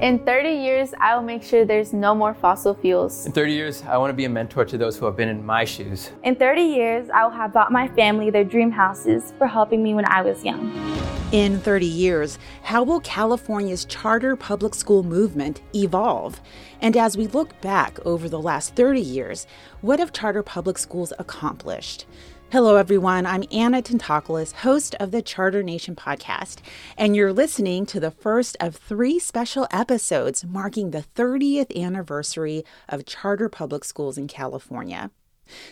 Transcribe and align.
In 0.00 0.20
30 0.20 0.50
years, 0.50 0.94
I 1.00 1.16
will 1.16 1.24
make 1.24 1.42
sure 1.42 1.64
there's 1.64 1.92
no 1.92 2.14
more 2.14 2.32
fossil 2.32 2.72
fuels. 2.72 3.26
In 3.26 3.32
30 3.32 3.52
years, 3.52 3.82
I 3.82 3.96
want 3.96 4.10
to 4.10 4.14
be 4.14 4.26
a 4.26 4.28
mentor 4.28 4.64
to 4.64 4.78
those 4.78 4.96
who 4.96 5.06
have 5.06 5.16
been 5.16 5.28
in 5.28 5.44
my 5.44 5.64
shoes. 5.64 6.12
In 6.22 6.36
30 6.36 6.62
years, 6.62 7.10
I 7.10 7.24
will 7.24 7.32
have 7.32 7.52
bought 7.52 7.72
my 7.72 7.88
family 7.88 8.30
their 8.30 8.44
dream 8.44 8.70
houses 8.70 9.32
for 9.38 9.48
helping 9.48 9.82
me 9.82 9.94
when 9.94 10.04
I 10.04 10.22
was 10.22 10.44
young. 10.44 10.70
In 11.32 11.58
30 11.58 11.84
years, 11.84 12.38
how 12.62 12.84
will 12.84 13.00
California's 13.00 13.84
charter 13.86 14.36
public 14.36 14.76
school 14.76 15.02
movement 15.02 15.62
evolve? 15.74 16.40
And 16.80 16.96
as 16.96 17.16
we 17.16 17.26
look 17.26 17.60
back 17.60 17.98
over 18.06 18.28
the 18.28 18.40
last 18.40 18.76
30 18.76 19.00
years, 19.00 19.48
what 19.80 19.98
have 19.98 20.12
charter 20.12 20.44
public 20.44 20.78
schools 20.78 21.12
accomplished? 21.18 22.06
Hello, 22.50 22.76
everyone. 22.76 23.26
I'm 23.26 23.44
Anna 23.52 23.82
Tentopoulos, 23.82 24.52
host 24.52 24.94
of 24.94 25.10
the 25.10 25.20
Charter 25.20 25.62
Nation 25.62 25.94
podcast, 25.94 26.62
and 26.96 27.14
you're 27.14 27.30
listening 27.30 27.84
to 27.84 28.00
the 28.00 28.10
first 28.10 28.56
of 28.58 28.74
three 28.74 29.18
special 29.18 29.66
episodes 29.70 30.46
marking 30.46 30.90
the 30.90 31.04
30th 31.14 31.78
anniversary 31.78 32.64
of 32.88 33.04
charter 33.04 33.50
public 33.50 33.84
schools 33.84 34.16
in 34.16 34.28
California. 34.28 35.10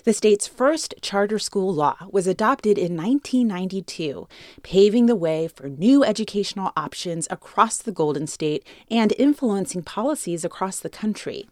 The 0.04 0.12
state's 0.12 0.46
first 0.46 0.94
charter 1.00 1.38
school 1.38 1.72
law 1.72 1.96
was 2.10 2.26
adopted 2.26 2.76
in 2.76 2.94
1992, 2.94 4.28
paving 4.62 5.06
the 5.06 5.16
way 5.16 5.48
for 5.48 5.70
new 5.70 6.04
educational 6.04 6.72
options 6.76 7.26
across 7.30 7.78
the 7.78 7.90
Golden 7.90 8.26
State 8.26 8.66
and 8.90 9.14
influencing 9.18 9.82
policies 9.82 10.44
across 10.44 10.80
the 10.80 10.90
country. 10.90 11.48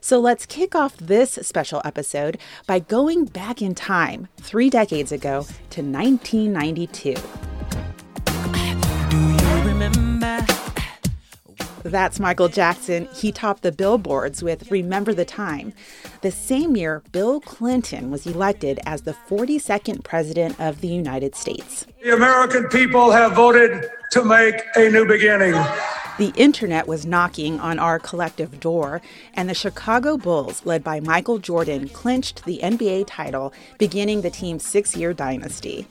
So 0.00 0.20
let's 0.20 0.46
kick 0.46 0.74
off 0.74 0.96
this 0.96 1.38
special 1.42 1.82
episode 1.84 2.38
by 2.66 2.78
going 2.78 3.26
back 3.26 3.62
in 3.62 3.74
time 3.74 4.28
three 4.38 4.70
decades 4.70 5.12
ago 5.12 5.46
to 5.70 5.82
1992. 5.82 7.14
That's 11.84 12.20
Michael 12.20 12.48
Jackson. 12.48 13.08
He 13.12 13.32
topped 13.32 13.62
the 13.62 13.72
billboards 13.72 14.42
with 14.42 14.70
Remember 14.70 15.12
the 15.12 15.24
Time. 15.24 15.72
The 16.20 16.30
same 16.30 16.76
year, 16.76 17.02
Bill 17.10 17.40
Clinton 17.40 18.10
was 18.10 18.24
elected 18.24 18.78
as 18.86 19.02
the 19.02 19.16
42nd 19.28 20.04
President 20.04 20.58
of 20.60 20.80
the 20.80 20.88
United 20.88 21.34
States. 21.34 21.84
The 22.02 22.14
American 22.14 22.68
people 22.68 23.10
have 23.10 23.32
voted 23.32 23.84
to 24.12 24.24
make 24.24 24.54
a 24.76 24.90
new 24.90 25.06
beginning. 25.06 25.54
The 26.18 26.32
internet 26.36 26.86
was 26.86 27.06
knocking 27.06 27.58
on 27.58 27.78
our 27.78 27.98
collective 27.98 28.60
door, 28.60 29.00
and 29.32 29.48
the 29.48 29.54
Chicago 29.54 30.18
Bulls, 30.18 30.66
led 30.66 30.84
by 30.84 31.00
Michael 31.00 31.38
Jordan, 31.38 31.88
clinched 31.88 32.44
the 32.44 32.60
NBA 32.62 33.04
title, 33.06 33.50
beginning 33.78 34.20
the 34.20 34.28
team's 34.28 34.62
six 34.62 34.94
year 34.94 35.14
dynasty. 35.14 35.86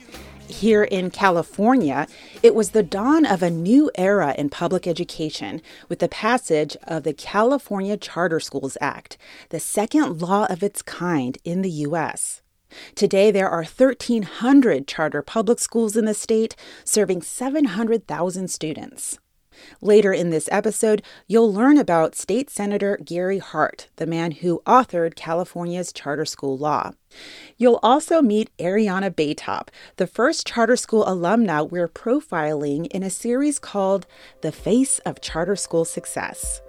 Here 0.47 0.83
in 0.83 1.09
California, 1.09 2.07
it 2.43 2.53
was 2.53 2.69
the 2.69 2.83
dawn 2.83 3.25
of 3.25 3.41
a 3.41 3.49
new 3.49 3.89
era 3.95 4.35
in 4.37 4.49
public 4.49 4.85
education 4.85 5.59
with 5.89 5.97
the 5.97 6.07
passage 6.07 6.77
of 6.83 7.01
the 7.01 7.13
California 7.13 7.97
Charter 7.97 8.39
Schools 8.39 8.77
Act, 8.79 9.17
the 9.49 9.59
second 9.59 10.21
law 10.21 10.45
of 10.51 10.61
its 10.61 10.83
kind 10.83 11.39
in 11.43 11.63
the 11.63 11.71
U.S. 11.87 12.43
Today, 12.93 13.31
there 13.31 13.49
are 13.49 13.63
1,300 13.63 14.87
charter 14.87 15.23
public 15.23 15.59
schools 15.59 15.97
in 15.97 16.05
the 16.05 16.13
state, 16.13 16.55
serving 16.83 17.23
700,000 17.23 18.49
students. 18.49 19.17
Later 19.81 20.13
in 20.13 20.29
this 20.29 20.49
episode, 20.51 21.01
you'll 21.27 21.53
learn 21.53 21.77
about 21.77 22.15
State 22.15 22.49
Senator 22.49 22.97
Gary 23.03 23.39
Hart, 23.39 23.89
the 23.97 24.05
man 24.05 24.31
who 24.31 24.61
authored 24.65 25.15
California's 25.15 25.91
charter 25.91 26.25
school 26.25 26.57
law. 26.57 26.91
You'll 27.57 27.79
also 27.83 28.21
meet 28.21 28.55
Ariana 28.57 29.09
Baytop, 29.09 29.67
the 29.97 30.07
first 30.07 30.47
charter 30.47 30.75
school 30.75 31.05
alumna 31.05 31.69
we're 31.69 31.87
profiling 31.87 32.87
in 32.87 33.03
a 33.03 33.09
series 33.09 33.59
called 33.59 34.07
The 34.41 34.51
Face 34.51 34.99
of 34.99 35.21
Charter 35.21 35.55
School 35.55 35.85
Success. 35.85 36.61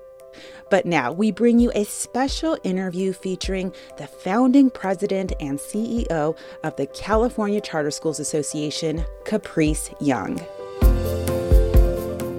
But 0.71 0.87
now 0.87 1.13
we 1.13 1.31
bring 1.31 1.59
you 1.59 1.71
a 1.75 1.85
special 1.85 2.57
interview 2.65 3.13
featuring 3.13 3.73
the 3.99 4.07
founding 4.07 4.71
president 4.71 5.33
and 5.39 5.59
CEO 5.59 6.37
of 6.65 6.77
the 6.77 6.87
California 6.87 7.61
Charter 7.61 7.91
Schools 7.91 8.19
Association, 8.19 9.05
Caprice 9.27 9.91
Young. 10.01 10.41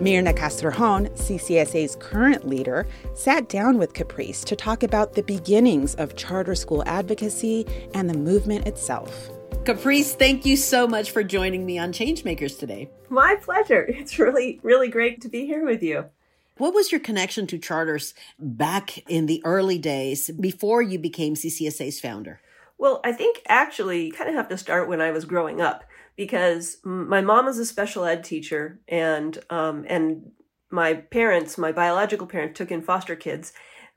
Myrna 0.04 0.34
Castrejon, 0.34 1.10
CCSA's 1.12 1.96
current 1.96 2.46
leader, 2.46 2.86
sat 3.14 3.48
down 3.48 3.78
with 3.78 3.94
Caprice 3.94 4.44
to 4.44 4.54
talk 4.54 4.84
about 4.84 5.14
the 5.14 5.24
beginnings 5.24 5.96
of 5.96 6.18
charter 6.18 6.56
school 6.56 6.84
advocacy 6.86 7.66
and 7.94 8.10
the 8.10 8.18
movement 8.18 8.68
itself. 8.68 9.30
Caprice, 9.64 10.14
thank 10.14 10.46
you 10.46 10.58
so 10.58 10.86
much 10.86 11.12
for 11.12 11.24
joining 11.24 11.66
me 11.66 11.80
on 11.80 11.94
Changemakers 11.94 12.60
today. 12.60 12.90
My 13.08 13.38
pleasure. 13.42 13.86
It's 13.98 14.20
really, 14.20 14.60
really 14.62 14.90
great 14.90 15.22
to 15.22 15.30
be 15.30 15.46
here 15.46 15.66
with 15.66 15.82
you. 15.82 16.10
What 16.58 16.74
was 16.74 16.92
your 16.92 17.00
connection 17.00 17.48
to 17.48 17.58
charters 17.58 18.14
back 18.38 18.98
in 19.10 19.28
the 19.28 19.42
early 19.46 19.78
days 19.78 20.30
before 20.32 20.82
you 20.82 21.00
became 21.00 21.36
CCSA's 21.36 22.02
founder? 22.02 22.42
Well, 22.78 23.00
I 23.04 23.12
think 23.12 23.42
actually 23.48 24.06
you 24.08 24.12
kind 24.12 24.30
of 24.30 24.36
have 24.36 24.50
to 24.50 24.58
start 24.58 24.90
when 24.90 25.02
I 25.02 25.12
was 25.12 25.26
growing 25.26 25.62
up 25.62 25.84
because 26.16 26.78
my 26.84 27.22
mom 27.22 27.48
is 27.48 27.58
a 27.58 27.66
special 27.66 28.06
ed 28.06 28.24
teacher 28.24 28.80
and 28.88 29.38
um, 29.50 29.86
and 29.88 30.32
my 30.70 30.94
parents, 30.94 31.58
my 31.58 31.72
biological 31.72 32.28
parents, 32.28 32.58
took 32.58 32.72
in 32.72 32.82
foster 32.82 33.16
kids. 33.16 33.54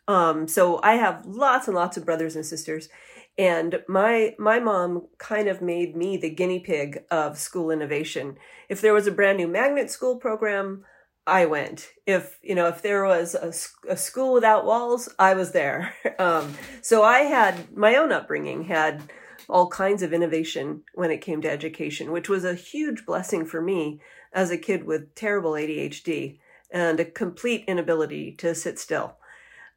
Um, 0.09 0.47
so 0.47 0.81
I 0.83 0.95
have 0.95 1.27
lots 1.27 1.67
and 1.67 1.77
lots 1.77 1.97
of 1.97 2.05
brothers 2.05 2.37
and 2.37 2.47
sisters, 2.47 2.89
and 3.37 3.83
my 3.89 4.35
my 4.39 4.61
mom 4.61 5.09
kind 5.19 5.49
of 5.49 5.61
made 5.61 5.97
me 5.97 6.17
the 6.17 6.31
guinea 6.31 6.61
pig 6.61 7.03
of 7.11 7.39
school 7.39 7.71
innovation. 7.71 8.37
If 8.69 8.81
there 8.81 8.95
was 8.95 9.07
a 9.07 9.13
brand 9.13 9.39
new 9.39 9.49
magnet 9.49 9.91
school 9.91 10.17
program, 10.17 10.85
I 11.27 11.47
went. 11.47 11.91
If 12.07 12.39
you 12.43 12.55
know, 12.55 12.69
if 12.69 12.83
there 12.83 13.05
was 13.05 13.35
a, 13.35 13.53
a 13.91 13.97
school 13.97 14.33
without 14.33 14.65
walls, 14.65 15.09
I 15.19 15.35
was 15.35 15.53
there. 15.53 15.95
Um, 16.19 16.55
so 16.81 17.03
I 17.03 17.21
had 17.25 17.77
my 17.77 17.97
own 17.97 18.11
upbringing 18.11 18.65
had 18.65 19.03
all 19.51 19.69
kinds 19.69 20.03
of 20.03 20.15
innovation 20.15 20.83
when 20.95 21.11
it 21.11 21.21
came 21.21 21.43
to 21.43 21.51
education, 21.51 22.11
which 22.11 22.27
was 22.27 22.43
a 22.43 22.55
huge 22.55 23.05
blessing 23.05 23.45
for 23.45 23.61
me 23.61 24.01
as 24.33 24.51
a 24.51 24.57
kid 24.57 24.85
with 24.85 25.15
terrible 25.15 25.53
ADHD 25.53 26.39
and 26.71 26.99
a 26.99 27.05
complete 27.05 27.65
inability 27.67 28.33
to 28.33 28.55
sit 28.55 28.79
still. 28.79 29.17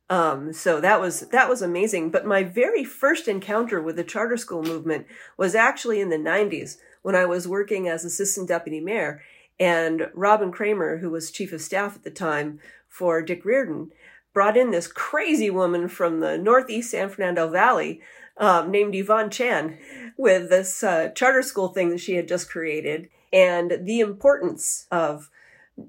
Um, 0.10 0.54
so 0.54 0.82
that 0.82 1.00
was 1.00 1.22
that 1.30 1.50
was 1.50 1.62
amazing. 1.62 2.10
But 2.10 2.26
my 2.26 2.44
very 2.44 2.84
first 2.84 3.28
encounter 3.28 3.82
with 3.82 3.96
the 3.96 4.04
charter 4.04 4.38
school 4.38 4.64
movement 4.64 5.06
was 5.38 5.56
actually 5.56 6.02
in 6.02 6.10
the 6.10 6.18
90s 6.18 6.78
when 7.02 7.16
I 7.16 7.26
was 7.26 7.48
working 7.48 7.88
as 7.88 8.04
assistant 8.04 8.48
deputy 8.48 8.80
mayor, 8.80 9.22
and 9.60 10.10
Robin 10.14 10.52
Kramer, 10.52 10.98
who 10.98 11.10
was 11.10 11.32
chief 11.32 11.52
of 11.52 11.62
staff 11.62 11.96
at 11.96 12.04
the 12.04 12.12
time 12.12 12.60
for 12.88 13.22
Dick 13.22 13.44
Riordan, 13.46 13.92
brought 14.34 14.56
in 14.56 14.72
this 14.72 14.88
crazy 14.88 15.50
woman 15.50 15.88
from 15.88 16.20
the 16.20 16.38
Northeast 16.38 16.92
San 16.92 17.10
Fernando 17.10 17.50
Valley 17.50 18.02
um, 18.38 18.72
named 18.72 18.96
Yvonne 18.96 19.30
Chan 19.30 19.78
with 20.18 20.50
this 20.50 20.84
uh, 20.84 21.10
charter 21.10 21.42
school 21.42 21.70
thing 21.70 21.90
that 21.90 22.00
she 22.00 22.16
had 22.16 22.28
just 22.28 22.50
created 22.50 23.10
and 23.34 23.80
the 23.84 24.00
importance 24.00 24.88
of 24.92 25.30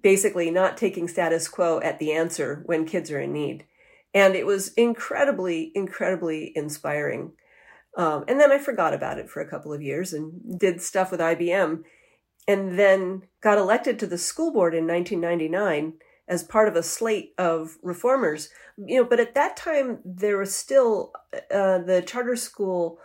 basically 0.02 0.50
not 0.50 0.76
taking 0.76 1.08
status 1.08 1.48
quo 1.48 1.80
at 1.80 1.98
the 1.98 2.12
answer 2.12 2.62
when 2.66 2.84
kids 2.84 3.10
are 3.10 3.20
in 3.20 3.32
need. 3.32 3.64
And 4.12 4.34
it 4.34 4.46
was 4.46 4.72
incredibly, 4.74 5.70
incredibly 5.74 6.52
inspiring. 6.56 7.32
Um, 7.96 8.24
and 8.28 8.40
then 8.40 8.52
I 8.52 8.58
forgot 8.58 8.94
about 8.94 9.18
it 9.18 9.28
for 9.28 9.40
a 9.40 9.48
couple 9.48 9.72
of 9.72 9.82
years 9.82 10.12
and 10.12 10.58
did 10.58 10.80
stuff 10.80 11.10
with 11.10 11.20
IBM 11.20 11.82
and 12.50 12.76
then 12.76 13.22
got 13.40 13.58
elected 13.58 13.96
to 13.96 14.08
the 14.08 14.18
school 14.18 14.52
board 14.52 14.74
in 14.74 14.84
1999 14.84 15.94
as 16.26 16.42
part 16.42 16.66
of 16.66 16.74
a 16.74 16.82
slate 16.82 17.32
of 17.38 17.78
reformers. 17.80 18.48
You 18.76 18.96
know, 18.96 19.04
but 19.04 19.20
at 19.20 19.36
that 19.36 19.56
time 19.56 20.00
there 20.04 20.36
was 20.36 20.52
still 20.52 21.12
uh, 21.32 21.78
the 21.78 22.02
charter 22.04 22.34
school 22.34 22.98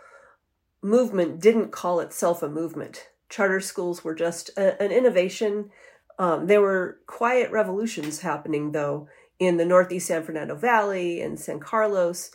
movement 0.82 1.40
didn't 1.40 1.70
call 1.70 2.00
itself 2.00 2.42
a 2.42 2.48
movement. 2.48 3.08
Charter 3.28 3.60
schools 3.60 4.02
were 4.02 4.16
just 4.16 4.50
a, 4.56 4.82
an 4.82 4.90
innovation. 4.90 5.70
Um, 6.18 6.48
there 6.48 6.60
were 6.60 6.98
quiet 7.06 7.52
revolutions 7.52 8.22
happening 8.22 8.72
though 8.72 9.08
in 9.38 9.58
the 9.58 9.64
Northeast 9.64 10.08
San 10.08 10.24
Fernando 10.24 10.56
Valley 10.56 11.20
and 11.20 11.38
San 11.38 11.60
Carlos, 11.60 12.32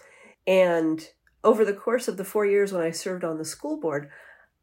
and 0.48 1.10
over 1.44 1.66
the 1.66 1.74
course 1.74 2.08
of 2.08 2.16
the 2.16 2.24
four 2.24 2.46
years 2.46 2.72
when 2.72 2.84
I 2.84 2.92
served 2.92 3.26
on 3.26 3.38
the 3.38 3.44
school 3.46 3.78
board, 3.78 4.10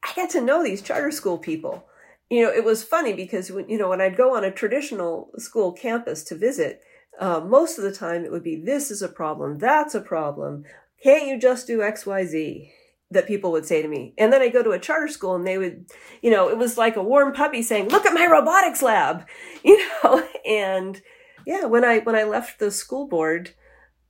I 0.02 0.12
got 0.14 0.30
to 0.30 0.40
know 0.40 0.62
these 0.62 0.80
charter 0.80 1.10
school 1.10 1.36
people 1.36 1.84
you 2.30 2.42
know, 2.42 2.50
it 2.50 2.64
was 2.64 2.84
funny 2.84 3.12
because 3.12 3.50
when, 3.50 3.68
you 3.68 3.78
know, 3.78 3.88
when 3.88 4.00
I'd 4.00 4.16
go 4.16 4.36
on 4.36 4.44
a 4.44 4.50
traditional 4.50 5.30
school 5.38 5.72
campus 5.72 6.22
to 6.24 6.34
visit, 6.34 6.82
uh, 7.18 7.40
most 7.40 7.78
of 7.78 7.84
the 7.84 7.92
time 7.92 8.24
it 8.24 8.30
would 8.30 8.44
be, 8.44 8.56
this 8.56 8.90
is 8.90 9.02
a 9.02 9.08
problem, 9.08 9.58
that's 9.58 9.94
a 9.94 10.00
problem. 10.00 10.64
Can't 11.02 11.26
you 11.26 11.38
just 11.38 11.66
do 11.66 11.82
X, 11.82 12.06
Y, 12.06 12.24
Z? 12.24 12.72
That 13.10 13.26
people 13.26 13.50
would 13.52 13.64
say 13.64 13.80
to 13.80 13.88
me. 13.88 14.12
And 14.18 14.30
then 14.30 14.42
I 14.42 14.48
go 14.48 14.62
to 14.62 14.72
a 14.72 14.78
charter 14.78 15.08
school 15.08 15.34
and 15.34 15.46
they 15.46 15.56
would, 15.56 15.86
you 16.20 16.30
know, 16.30 16.50
it 16.50 16.58
was 16.58 16.76
like 16.76 16.94
a 16.94 17.02
warm 17.02 17.32
puppy 17.32 17.62
saying, 17.62 17.88
look 17.88 18.04
at 18.04 18.12
my 18.12 18.26
robotics 18.26 18.82
lab, 18.82 19.26
you 19.64 19.78
know, 20.04 20.28
and 20.46 21.00
yeah, 21.46 21.64
when 21.64 21.86
I, 21.86 22.00
when 22.00 22.14
I 22.14 22.24
left 22.24 22.58
the 22.58 22.70
school 22.70 23.08
board 23.08 23.54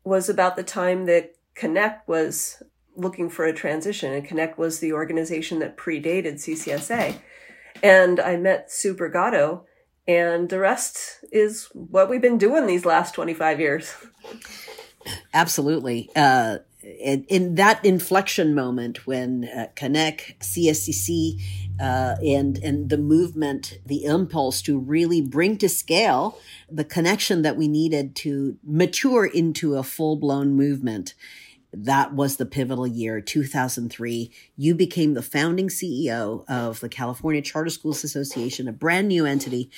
was 0.03 0.29
about 0.29 0.57
the 0.57 0.65
time 0.65 1.07
that 1.07 1.37
CANEC 1.55 2.01
was 2.09 2.61
looking 2.97 3.31
for 3.31 3.45
a 3.45 3.53
transition 3.53 4.13
and 4.13 4.27
CANEC 4.27 4.59
was 4.59 4.81
the 4.81 4.93
organization 4.93 5.61
that 5.61 5.77
predated 5.77 6.35
CCSA. 6.35 7.21
And 7.83 8.21
I 8.21 8.37
met 8.37 8.71
Sue 8.71 8.95
Brigado 8.95 9.65
And 10.07 10.49
the 10.49 10.59
rest 10.59 11.25
is 11.31 11.69
what 11.73 12.09
we've 12.09 12.23
been 12.23 12.39
doing 12.39 12.67
these 12.67 12.85
last 12.85 13.15
25 13.15 13.61
years. 13.61 13.95
Absolutely. 15.35 16.11
Uh, 16.17 16.59
in, 16.83 17.25
in, 17.25 17.55
that 17.57 17.85
inflection 17.85 18.55
moment 18.55 19.07
when 19.07 19.45
uh, 19.45 19.67
CANEC, 19.75 20.39
CSCC, 20.39 21.41
uh, 21.81 22.17
and 22.25 22.59
and 22.59 22.89
the 22.89 22.99
movement, 22.99 23.79
the 23.87 24.05
impulse 24.05 24.63
to 24.63 24.79
really 24.79 25.21
bring 25.21 25.57
to 25.59 25.69
scale 25.69 26.39
the 26.71 26.85
connection 26.85 27.43
that 27.43 27.57
we 27.57 27.69
needed 27.69 28.17
to 28.17 28.57
mature 28.65 29.27
into 29.27 29.77
a 29.77 29.83
full 29.83 30.17
blown 30.17 30.53
movement. 30.55 31.15
That 31.73 32.15
was 32.15 32.37
the 32.37 32.47
pivotal 32.47 32.87
year, 32.87 33.21
2003. 33.21 34.31
You 34.57 34.75
became 34.75 35.15
the 35.15 35.23
founding 35.23 35.69
CEO 35.69 36.45
of 36.49 36.81
the 36.81 36.89
California 36.89 37.43
Charter 37.43 37.71
Schools 37.71 38.05
Association, 38.05 38.69
a 38.69 38.73
brand 38.73 39.09
new 39.09 39.27
entity. 39.27 39.71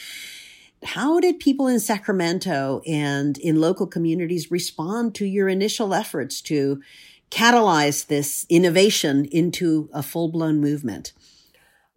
How 0.82 1.20
did 1.20 1.40
people 1.40 1.66
in 1.66 1.80
Sacramento 1.80 2.80
and 2.86 3.36
in 3.38 3.60
local 3.60 3.86
communities 3.86 4.50
respond 4.50 5.14
to 5.16 5.26
your 5.26 5.48
initial 5.48 5.92
efforts 5.92 6.40
to 6.42 6.80
catalyze 7.30 8.06
this 8.06 8.46
innovation 8.48 9.24
into 9.26 9.90
a 9.92 10.02
full 10.02 10.28
blown 10.28 10.60
movement? 10.60 11.12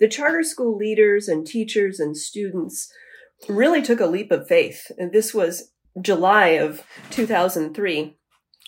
the 0.03 0.09
charter 0.09 0.43
school 0.43 0.75
leaders 0.75 1.29
and 1.29 1.47
teachers 1.47 1.97
and 1.97 2.17
students 2.17 2.91
really 3.47 3.81
took 3.81 4.01
a 4.01 4.05
leap 4.05 4.31
of 4.31 4.45
faith. 4.45 4.91
And 4.97 5.13
this 5.13 5.33
was 5.33 5.71
July 6.01 6.47
of 6.47 6.83
2003. 7.11 8.17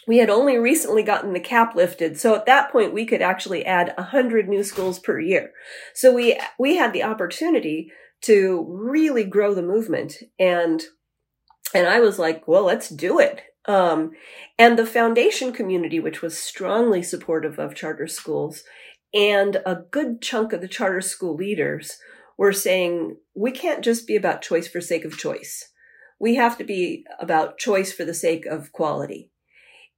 We 0.07 0.17
had 0.17 0.29
only 0.29 0.57
recently 0.57 1.03
gotten 1.03 1.33
the 1.33 1.39
cap 1.39 1.75
lifted. 1.75 2.19
So 2.19 2.35
at 2.35 2.45
that 2.45 2.71
point, 2.71 2.93
we 2.93 3.05
could 3.05 3.21
actually 3.21 3.65
add 3.65 3.93
100 3.97 4.47
new 4.47 4.63
schools 4.63 4.99
per 4.99 5.19
year. 5.19 5.51
So 5.93 6.13
we, 6.13 6.39
we 6.59 6.75
had 6.75 6.93
the 6.93 7.03
opportunity 7.03 7.91
to 8.21 8.65
really 8.69 9.23
grow 9.23 9.53
the 9.53 9.63
movement. 9.63 10.17
And, 10.39 10.83
and 11.73 11.87
I 11.87 11.99
was 11.99 12.19
like, 12.19 12.47
well, 12.47 12.65
let's 12.65 12.89
do 12.89 13.19
it. 13.19 13.41
Um, 13.67 14.11
and 14.59 14.77
the 14.77 14.85
foundation 14.85 15.51
community, 15.51 15.99
which 15.99 16.21
was 16.21 16.37
strongly 16.37 17.01
supportive 17.01 17.57
of 17.57 17.75
charter 17.75 18.07
schools, 18.07 18.63
and 19.13 19.57
a 19.65 19.75
good 19.75 20.21
chunk 20.21 20.53
of 20.53 20.61
the 20.61 20.67
charter 20.67 21.01
school 21.01 21.35
leaders 21.35 21.97
were 22.37 22.53
saying, 22.53 23.17
we 23.33 23.51
can't 23.51 23.83
just 23.83 24.05
be 24.05 24.15
about 24.15 24.41
choice 24.41 24.67
for 24.67 24.81
sake 24.81 25.05
of 25.05 25.17
choice. 25.17 25.71
We 26.19 26.35
have 26.35 26.57
to 26.57 26.63
be 26.63 27.05
about 27.19 27.57
choice 27.57 27.91
for 27.91 28.05
the 28.05 28.13
sake 28.13 28.45
of 28.45 28.71
quality. 28.71 29.31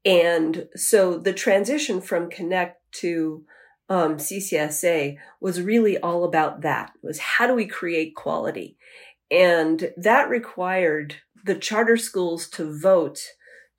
And 0.06 0.68
so 0.76 1.18
the 1.18 1.34
transition 1.34 2.02
from 2.02 2.30
CANEC 2.30 2.74
to 2.94 3.44
um, 3.90 4.18
CCSA 4.18 5.18
was 5.40 5.62
really 5.62 5.98
all 5.98 6.24
about 6.24 6.62
that 6.62 6.92
was 7.02 7.20
how 7.20 7.48
do 7.48 7.54
we 7.54 7.66
create 7.66 8.16
quality? 8.16 8.78
And 9.32 9.92
that 9.98 10.30
required 10.30 11.16
the 11.44 11.56
charter 11.56 11.98
schools 11.98 12.48
to 12.50 12.80
vote 12.80 13.20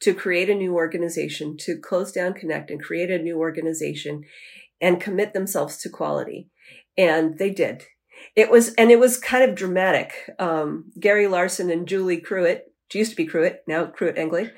to 0.01 0.15
create 0.15 0.49
a 0.49 0.55
new 0.55 0.75
organization, 0.75 1.57
to 1.59 1.77
close 1.77 2.13
down 2.13 2.35
CANEC 2.35 2.71
and 2.71 2.83
create 2.83 3.11
a 3.11 3.19
new 3.19 3.39
organization 3.39 4.25
and 4.81 5.01
commit 5.01 5.33
themselves 5.33 5.79
to 5.79 5.89
quality. 5.89 6.49
And 6.97 7.39
they 7.39 7.51
did. 7.51 7.85
It 8.37 8.51
was, 8.51 8.75
and 8.75 8.91
it 8.91 8.99
was 8.99 9.19
kind 9.19 9.49
of 9.49 9.57
dramatic. 9.57 10.13
Um, 10.39 10.93
Gary 10.99 11.27
Larson 11.27 11.71
and 11.71 11.87
Julie 11.87 12.21
Cruitt, 12.21 12.73
she 12.91 12.99
used 12.99 13.11
to 13.11 13.17
be 13.17 13.27
Cruitt, 13.27 13.63
now 13.67 13.87
Cruitt 13.87 14.19
Engley. 14.19 14.51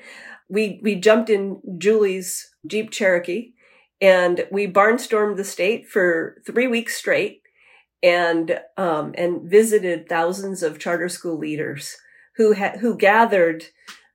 We, 0.51 0.79
we 0.83 0.95
jumped 0.95 1.29
in 1.29 1.61
Julie's 1.77 2.53
Jeep 2.67 2.91
Cherokee 2.91 3.53
and 3.99 4.45
we 4.51 4.67
barnstormed 4.67 5.37
the 5.37 5.43
state 5.43 5.87
for 5.87 6.41
three 6.45 6.67
weeks 6.67 6.97
straight 6.97 7.41
and, 8.03 8.59
um, 8.77 9.13
and 9.17 9.49
visited 9.49 10.09
thousands 10.09 10.61
of 10.61 10.79
charter 10.79 11.09
school 11.09 11.37
leaders 11.37 11.95
who 12.35 12.53
had, 12.53 12.77
who 12.77 12.97
gathered 12.97 13.65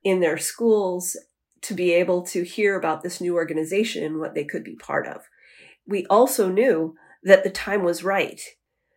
in 0.03 0.19
their 0.19 0.37
schools 0.37 1.17
to 1.61 1.73
be 1.73 1.91
able 1.91 2.21
to 2.21 2.43
hear 2.43 2.77
about 2.77 3.01
this 3.01 3.19
new 3.19 3.35
organization 3.35 4.03
and 4.03 4.19
what 4.19 4.35
they 4.35 4.43
could 4.43 4.63
be 4.63 4.75
part 4.75 5.07
of 5.07 5.23
we 5.87 6.05
also 6.07 6.49
knew 6.49 6.95
that 7.23 7.43
the 7.43 7.49
time 7.49 7.83
was 7.83 8.03
right. 8.03 8.41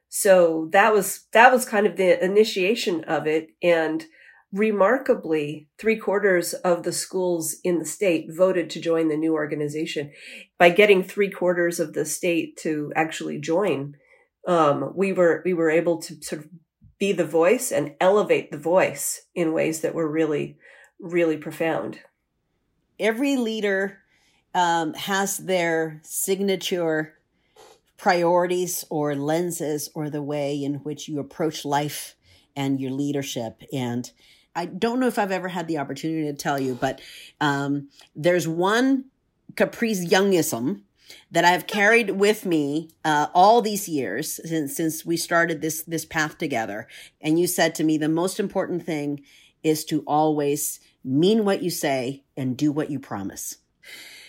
So 0.08 0.68
that 0.72 0.92
was, 0.92 1.26
that 1.32 1.52
was 1.52 1.64
kind 1.64 1.86
of 1.86 1.96
the 1.96 2.22
initiation 2.22 3.04
of 3.04 3.26
it. 3.26 3.50
And 3.62 4.04
remarkably, 4.52 5.68
three 5.78 5.96
quarters 5.96 6.54
of 6.54 6.82
the 6.82 6.92
schools 6.92 7.56
in 7.62 7.78
the 7.78 7.84
state 7.84 8.26
voted 8.30 8.68
to 8.70 8.80
join 8.80 9.08
the 9.08 9.16
new 9.16 9.34
organization. 9.34 10.12
By 10.58 10.70
getting 10.70 11.02
three 11.02 11.30
quarters 11.30 11.78
of 11.78 11.92
the 11.92 12.04
state 12.04 12.56
to 12.58 12.92
actually 12.96 13.38
join, 13.38 13.96
um, 14.46 14.92
we 14.94 15.12
were, 15.12 15.42
we 15.44 15.54
were 15.54 15.70
able 15.70 15.98
to 16.02 16.20
sort 16.22 16.42
of 16.42 16.48
be 16.98 17.12
the 17.12 17.24
voice 17.24 17.72
and 17.72 17.94
elevate 18.00 18.50
the 18.50 18.58
voice 18.58 19.22
in 19.34 19.52
ways 19.52 19.80
that 19.80 19.94
were 19.94 20.10
really, 20.10 20.58
really 20.98 21.36
profound. 21.36 22.00
Every 22.98 23.36
leader 23.36 23.98
um, 24.54 24.94
has 24.94 25.38
their 25.38 26.00
signature 26.02 27.14
priorities 27.96 28.84
or 28.90 29.14
lenses 29.14 29.90
or 29.94 30.10
the 30.10 30.22
way 30.22 30.62
in 30.62 30.74
which 30.76 31.06
you 31.08 31.20
approach 31.20 31.64
life 31.64 32.16
and 32.56 32.80
your 32.80 32.90
leadership. 32.90 33.62
And 33.72 34.10
I 34.54 34.66
don't 34.66 35.00
know 35.00 35.06
if 35.06 35.18
I've 35.18 35.32
ever 35.32 35.48
had 35.48 35.68
the 35.68 35.78
opportunity 35.78 36.24
to 36.24 36.34
tell 36.34 36.58
you, 36.58 36.74
but 36.74 37.00
um, 37.40 37.88
there's 38.16 38.48
one 38.48 39.06
Caprice 39.56 40.04
Youngism 40.04 40.82
that 41.30 41.44
I've 41.44 41.66
carried 41.66 42.10
with 42.10 42.44
me 42.44 42.90
uh, 43.04 43.28
all 43.34 43.62
these 43.62 43.88
years 43.88 44.40
since 44.48 44.76
since 44.76 45.04
we 45.04 45.16
started 45.16 45.60
this 45.60 45.82
this 45.82 46.04
path 46.04 46.38
together. 46.38 46.88
And 47.20 47.38
you 47.38 47.46
said 47.46 47.74
to 47.76 47.84
me, 47.84 47.98
the 47.98 48.08
most 48.08 48.40
important 48.40 48.84
thing 48.84 49.22
is 49.62 49.84
to 49.86 50.02
always 50.06 50.80
mean 51.04 51.44
what 51.44 51.62
you 51.62 51.70
say 51.70 52.24
and 52.36 52.56
do 52.56 52.72
what 52.72 52.90
you 52.90 52.98
promise. 52.98 53.56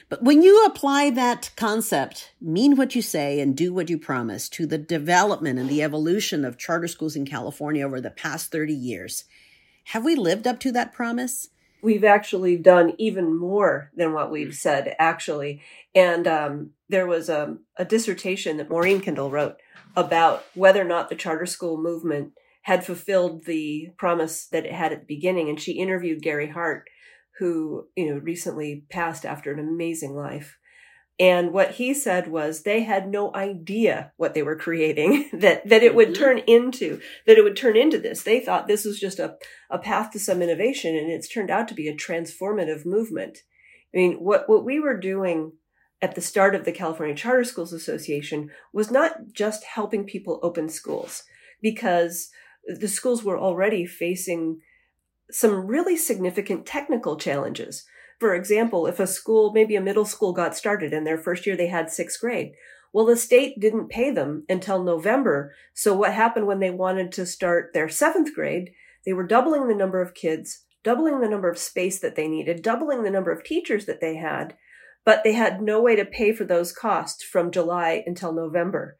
But 0.10 0.24
when 0.24 0.42
you 0.42 0.66
apply 0.66 1.12
that 1.12 1.52
concept, 1.56 2.34
mean 2.42 2.76
what 2.76 2.96
you 2.96 3.02
say 3.02 3.40
and 3.40 3.56
do 3.56 3.74
what 3.74 3.90
you 3.90 3.98
promise 3.98 4.50
to 4.50 4.66
the 4.66 4.78
development 4.78 5.58
and 5.58 5.70
the 5.70 5.82
evolution 5.82 6.44
of 6.44 6.58
charter 6.58 6.90
schools 6.90 7.16
in 7.16 7.26
California 7.26 7.86
over 7.86 8.02
the 8.02 8.10
past 8.10 8.52
30 8.52 8.74
years, 8.74 9.24
have 9.86 10.04
we 10.04 10.16
lived 10.16 10.48
up 10.48 10.60
to 10.62 10.72
that 10.72 10.94
promise? 10.94 11.50
We've 11.82 12.04
actually 12.04 12.58
done 12.58 12.94
even 12.98 13.36
more 13.36 13.92
than 13.96 14.14
what 14.14 14.32
we've 14.32 14.54
said, 14.54 14.96
actually. 15.00 15.62
And 15.96 16.28
um, 16.28 16.70
there 16.90 17.08
was 17.08 17.28
a, 17.28 17.58
a 17.76 17.86
dissertation 17.86 18.58
that 18.58 18.70
Maureen 18.70 19.02
Kendall 19.02 19.32
wrote 19.32 19.58
about 19.96 20.46
whether 20.54 20.82
or 20.82 20.86
not 20.86 21.10
the 21.10 21.16
charter 21.16 21.46
school 21.46 21.82
movement 21.82 22.34
had 22.64 22.86
fulfilled 22.86 23.46
the 23.46 23.90
promise 23.98 24.46
that 24.48 24.66
it 24.66 24.74
had 24.74 24.94
at 24.94 25.00
the 25.00 25.16
beginning. 25.16 25.50
And 25.50 25.60
she 25.60 25.74
interviewed 25.74 26.22
Gary 26.22 26.50
Hart, 26.50 26.88
who, 27.40 27.88
you 27.96 28.14
know, 28.14 28.20
recently 28.20 28.86
passed 28.92 29.26
after 29.26 29.52
an 29.52 29.60
amazing 29.60 30.16
life. 30.16 30.58
And 31.20 31.54
what 31.54 31.72
he 31.72 31.94
said 31.94 32.28
was 32.28 32.64
they 32.64 32.84
had 32.84 33.08
no 33.08 33.34
idea 33.36 34.12
what 34.18 34.34
they 34.34 34.42
were 34.42 34.56
creating, 34.56 35.30
that, 35.34 35.68
that 35.70 35.84
it 35.84 35.94
would 35.94 36.10
mm-hmm. 36.10 36.24
turn 36.24 36.38
into, 36.40 37.00
that 37.28 37.38
it 37.38 37.44
would 37.44 37.58
turn 37.58 37.78
into 37.78 38.00
this. 38.00 38.24
They 38.24 38.40
thought 38.40 38.68
this 38.68 38.86
was 38.86 39.00
just 39.00 39.20
a, 39.20 39.36
a 39.70 39.78
path 39.78 40.12
to 40.12 40.20
some 40.20 40.42
innovation 40.42 40.96
and 40.96 41.12
it's 41.12 41.28
turned 41.28 41.52
out 41.52 41.68
to 41.68 41.76
be 41.76 41.88
a 41.88 41.96
transformative 41.96 42.86
movement. 42.86 43.40
I 43.94 43.98
mean, 43.98 44.14
what, 44.16 44.50
what 44.50 44.66
we 44.66 44.80
were 44.80 44.98
doing 44.98 45.54
at 46.02 46.16
the 46.16 46.22
start 46.22 46.56
of 46.56 46.66
the 46.66 46.72
California 46.72 47.16
Charter 47.16 47.44
Schools 47.44 47.74
Association 47.74 48.50
was 48.74 48.90
not 48.90 49.34
just 49.34 49.64
helping 49.64 50.06
people 50.06 50.40
open 50.42 50.70
schools 50.70 51.24
because 51.62 52.30
the 52.66 52.88
schools 52.88 53.24
were 53.24 53.38
already 53.38 53.86
facing 53.86 54.62
some 55.30 55.68
really 55.68 55.96
significant 55.96 56.66
technical 56.66 57.18
challenges. 57.18 57.86
For 58.22 58.36
example, 58.36 58.86
if 58.86 59.00
a 59.00 59.08
school, 59.08 59.52
maybe 59.52 59.76
a 59.76 59.82
middle 59.82 60.06
school 60.06 60.32
got 60.32 60.56
started 60.56 60.94
and 60.94 61.08
their 61.08 61.18
first 61.18 61.48
year 61.48 61.58
they 61.58 61.66
had 61.66 61.90
sixth 61.90 62.22
grade, 62.22 62.52
well, 62.94 63.08
the 63.08 63.16
state 63.16 63.60
didn't 63.60 63.90
pay 63.90 64.12
them 64.12 64.46
until 64.48 64.84
November. 64.84 65.56
So 65.74 65.96
what 65.96 66.14
happened 66.14 66.46
when 66.46 66.60
they 66.60 66.70
wanted 66.70 67.12
to 67.14 67.26
start 67.26 67.72
their 67.74 67.90
seventh 67.90 68.36
grade? 68.36 68.74
They 69.08 69.14
were 69.14 69.26
doubling 69.26 69.68
the 69.68 69.74
number 69.74 70.04
of 70.04 70.14
kids, 70.14 70.66
doubling 70.84 71.20
the 71.20 71.28
number 71.28 71.50
of 71.50 71.58
space 71.58 72.00
that 72.02 72.16
they 72.16 72.28
needed, 72.28 72.62
doubling 72.62 73.02
the 73.02 73.10
number 73.10 73.32
of 73.32 73.44
teachers 73.44 73.88
that 73.88 74.02
they 74.02 74.18
had, 74.18 74.56
but 75.04 75.24
they 75.24 75.34
had 75.34 75.60
no 75.60 75.82
way 75.82 75.96
to 75.96 76.06
pay 76.06 76.32
for 76.32 76.44
those 76.44 76.72
costs 76.72 77.24
from 77.24 77.50
July 77.50 78.04
until 78.06 78.34
November. 78.34 78.98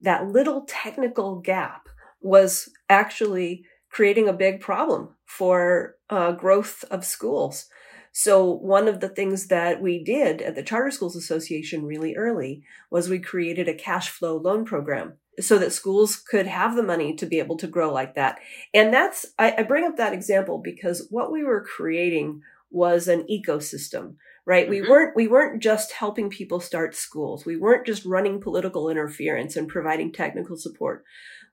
That 0.00 0.28
little 0.28 0.64
technical 0.68 1.40
gap 1.40 1.88
was 2.20 2.68
actually 2.88 3.64
creating 3.90 4.28
a 4.28 4.32
big 4.32 4.60
problem 4.60 5.16
for 5.26 5.96
uh, 6.08 6.30
growth 6.30 6.84
of 6.88 7.04
schools. 7.04 7.66
So 8.12 8.50
one 8.50 8.88
of 8.88 9.00
the 9.00 9.08
things 9.08 9.46
that 9.46 9.80
we 9.80 10.02
did 10.02 10.42
at 10.42 10.54
the 10.54 10.62
Charter 10.62 10.90
Schools 10.90 11.16
Association 11.16 11.84
really 11.84 12.16
early 12.16 12.62
was 12.90 13.08
we 13.08 13.18
created 13.18 13.68
a 13.68 13.74
cash 13.74 14.08
flow 14.08 14.36
loan 14.36 14.64
program 14.64 15.14
so 15.38 15.58
that 15.58 15.72
schools 15.72 16.16
could 16.16 16.46
have 16.46 16.76
the 16.76 16.82
money 16.82 17.14
to 17.14 17.26
be 17.26 17.38
able 17.38 17.56
to 17.56 17.66
grow 17.66 17.92
like 17.92 18.14
that. 18.16 18.38
And 18.74 18.92
that's, 18.92 19.26
I, 19.38 19.54
I 19.58 19.62
bring 19.62 19.84
up 19.84 19.96
that 19.96 20.12
example 20.12 20.58
because 20.58 21.06
what 21.10 21.32
we 21.32 21.44
were 21.44 21.64
creating 21.64 22.42
was 22.72 23.08
an 23.08 23.26
ecosystem 23.28 24.14
right 24.46 24.70
mm-hmm. 24.70 24.82
we 24.82 24.88
weren't 24.88 25.16
we 25.16 25.26
weren't 25.26 25.60
just 25.60 25.90
helping 25.90 26.30
people 26.30 26.60
start 26.60 26.94
schools 26.94 27.44
we 27.44 27.56
weren't 27.56 27.84
just 27.84 28.04
running 28.04 28.40
political 28.40 28.88
interference 28.88 29.56
and 29.56 29.66
providing 29.66 30.12
technical 30.12 30.56
support 30.56 31.04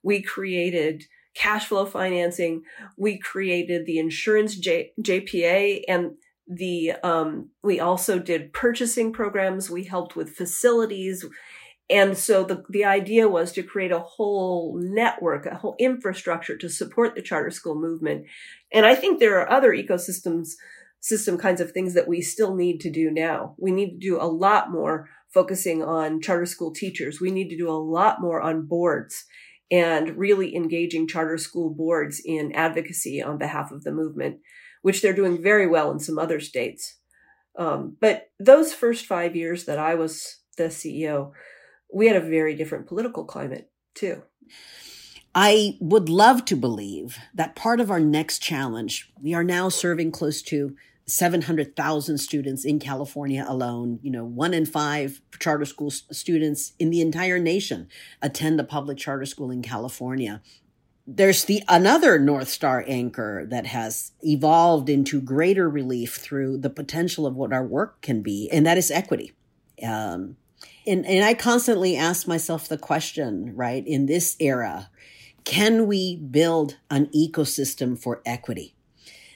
we 0.03 0.21
created 0.21 1.05
cash 1.37 1.67
flow 1.67 1.85
financing. 1.85 2.63
We 2.97 3.19
created 3.19 3.85
the 3.85 3.99
insurance 3.99 4.55
J- 4.55 4.91
JPA 4.99 5.83
and 5.87 6.13
the 6.47 6.93
um, 7.03 7.49
we 7.63 7.79
also 7.79 8.19
did 8.19 8.53
purchasing 8.53 9.11
programs. 9.11 9.69
We 9.69 9.83
helped 9.83 10.15
with 10.15 10.35
facilities. 10.35 11.25
And 11.89 12.17
so 12.17 12.43
the, 12.43 12.63
the 12.69 12.83
idea 12.83 13.29
was 13.29 13.53
to 13.53 13.63
create 13.63 13.91
a 13.91 13.99
whole 13.99 14.77
network, 14.81 15.45
a 15.45 15.55
whole 15.55 15.75
infrastructure 15.79 16.57
to 16.57 16.69
support 16.69 17.15
the 17.15 17.21
charter 17.21 17.51
school 17.51 17.75
movement. 17.75 18.25
And 18.73 18.85
I 18.85 18.93
think 18.93 19.19
there 19.19 19.39
are 19.39 19.49
other 19.49 19.71
ecosystems, 19.71 20.49
system 20.99 21.37
kinds 21.37 21.61
of 21.61 21.71
things 21.71 21.93
that 21.93 22.07
we 22.07 22.21
still 22.21 22.55
need 22.55 22.79
to 22.81 22.91
do 22.91 23.09
now. 23.11 23.55
We 23.57 23.71
need 23.71 23.91
to 23.91 23.97
do 23.99 24.21
a 24.21 24.27
lot 24.27 24.71
more 24.71 25.09
focusing 25.33 25.83
on 25.83 26.21
charter 26.21 26.45
school 26.45 26.73
teachers. 26.73 27.21
We 27.21 27.31
need 27.31 27.49
to 27.49 27.57
do 27.57 27.69
a 27.69 27.71
lot 27.71 28.19
more 28.19 28.41
on 28.41 28.67
boards 28.67 29.25
and 29.69 30.17
really 30.17 30.55
engaging 30.55 31.07
charter 31.07 31.37
school 31.37 31.69
boards 31.69 32.21
in 32.23 32.51
advocacy 32.53 33.21
on 33.21 33.37
behalf 33.37 33.71
of 33.71 33.83
the 33.83 33.91
movement, 33.91 34.39
which 34.87 35.01
they're 35.01 35.11
doing 35.11 35.43
very 35.43 35.67
well 35.67 35.91
in 35.91 35.99
some 35.99 36.17
other 36.17 36.39
states. 36.39 36.95
Um, 37.59 37.97
but 37.99 38.29
those 38.39 38.73
first 38.73 39.05
five 39.05 39.35
years 39.35 39.65
that 39.65 39.77
I 39.77 39.95
was 39.95 40.37
the 40.55 40.69
CEO, 40.69 41.33
we 41.93 42.07
had 42.07 42.15
a 42.15 42.21
very 42.21 42.55
different 42.55 42.87
political 42.87 43.25
climate 43.25 43.69
too. 43.95 44.23
I 45.35 45.75
would 45.81 46.07
love 46.07 46.45
to 46.45 46.55
believe 46.55 47.17
that 47.33 47.53
part 47.53 47.81
of 47.81 47.91
our 47.91 47.99
next 47.99 48.39
challenge, 48.39 49.11
we 49.21 49.33
are 49.33 49.43
now 49.43 49.67
serving 49.67 50.11
close 50.13 50.41
to 50.43 50.77
700,000 51.05 52.17
students 52.17 52.63
in 52.63 52.79
California 52.79 53.43
alone. 53.45 53.99
You 54.01 54.11
know, 54.11 54.23
one 54.23 54.53
in 54.53 54.65
five 54.65 55.19
charter 55.37 55.65
school 55.65 55.91
students 55.91 56.71
in 56.79 56.91
the 56.91 57.01
entire 57.01 57.39
nation 57.39 57.89
attend 58.21 58.57
a 58.61 58.63
public 58.63 58.97
charter 58.97 59.25
school 59.25 59.51
in 59.51 59.61
California. 59.61 60.41
There's 61.09 61.45
the 61.45 61.63
another 61.69 62.19
North 62.19 62.49
Star 62.49 62.83
anchor 62.85 63.45
that 63.49 63.65
has 63.67 64.11
evolved 64.21 64.89
into 64.89 65.21
greater 65.21 65.69
relief 65.69 66.15
through 66.15 66.57
the 66.57 66.69
potential 66.69 67.25
of 67.25 67.35
what 67.35 67.53
our 67.53 67.65
work 67.65 68.01
can 68.01 68.21
be, 68.21 68.49
and 68.51 68.65
that 68.65 68.77
is 68.77 68.91
equity. 68.91 69.31
Um, 69.81 70.35
and, 70.85 71.05
and 71.05 71.23
I 71.23 71.33
constantly 71.33 71.95
ask 71.95 72.27
myself 72.27 72.67
the 72.67 72.77
question, 72.77 73.55
right, 73.55 73.85
in 73.87 74.05
this 74.05 74.35
era, 74.39 74.89
can 75.45 75.87
we 75.87 76.17
build 76.17 76.77
an 76.89 77.07
ecosystem 77.15 77.97
for 77.97 78.21
equity 78.25 78.75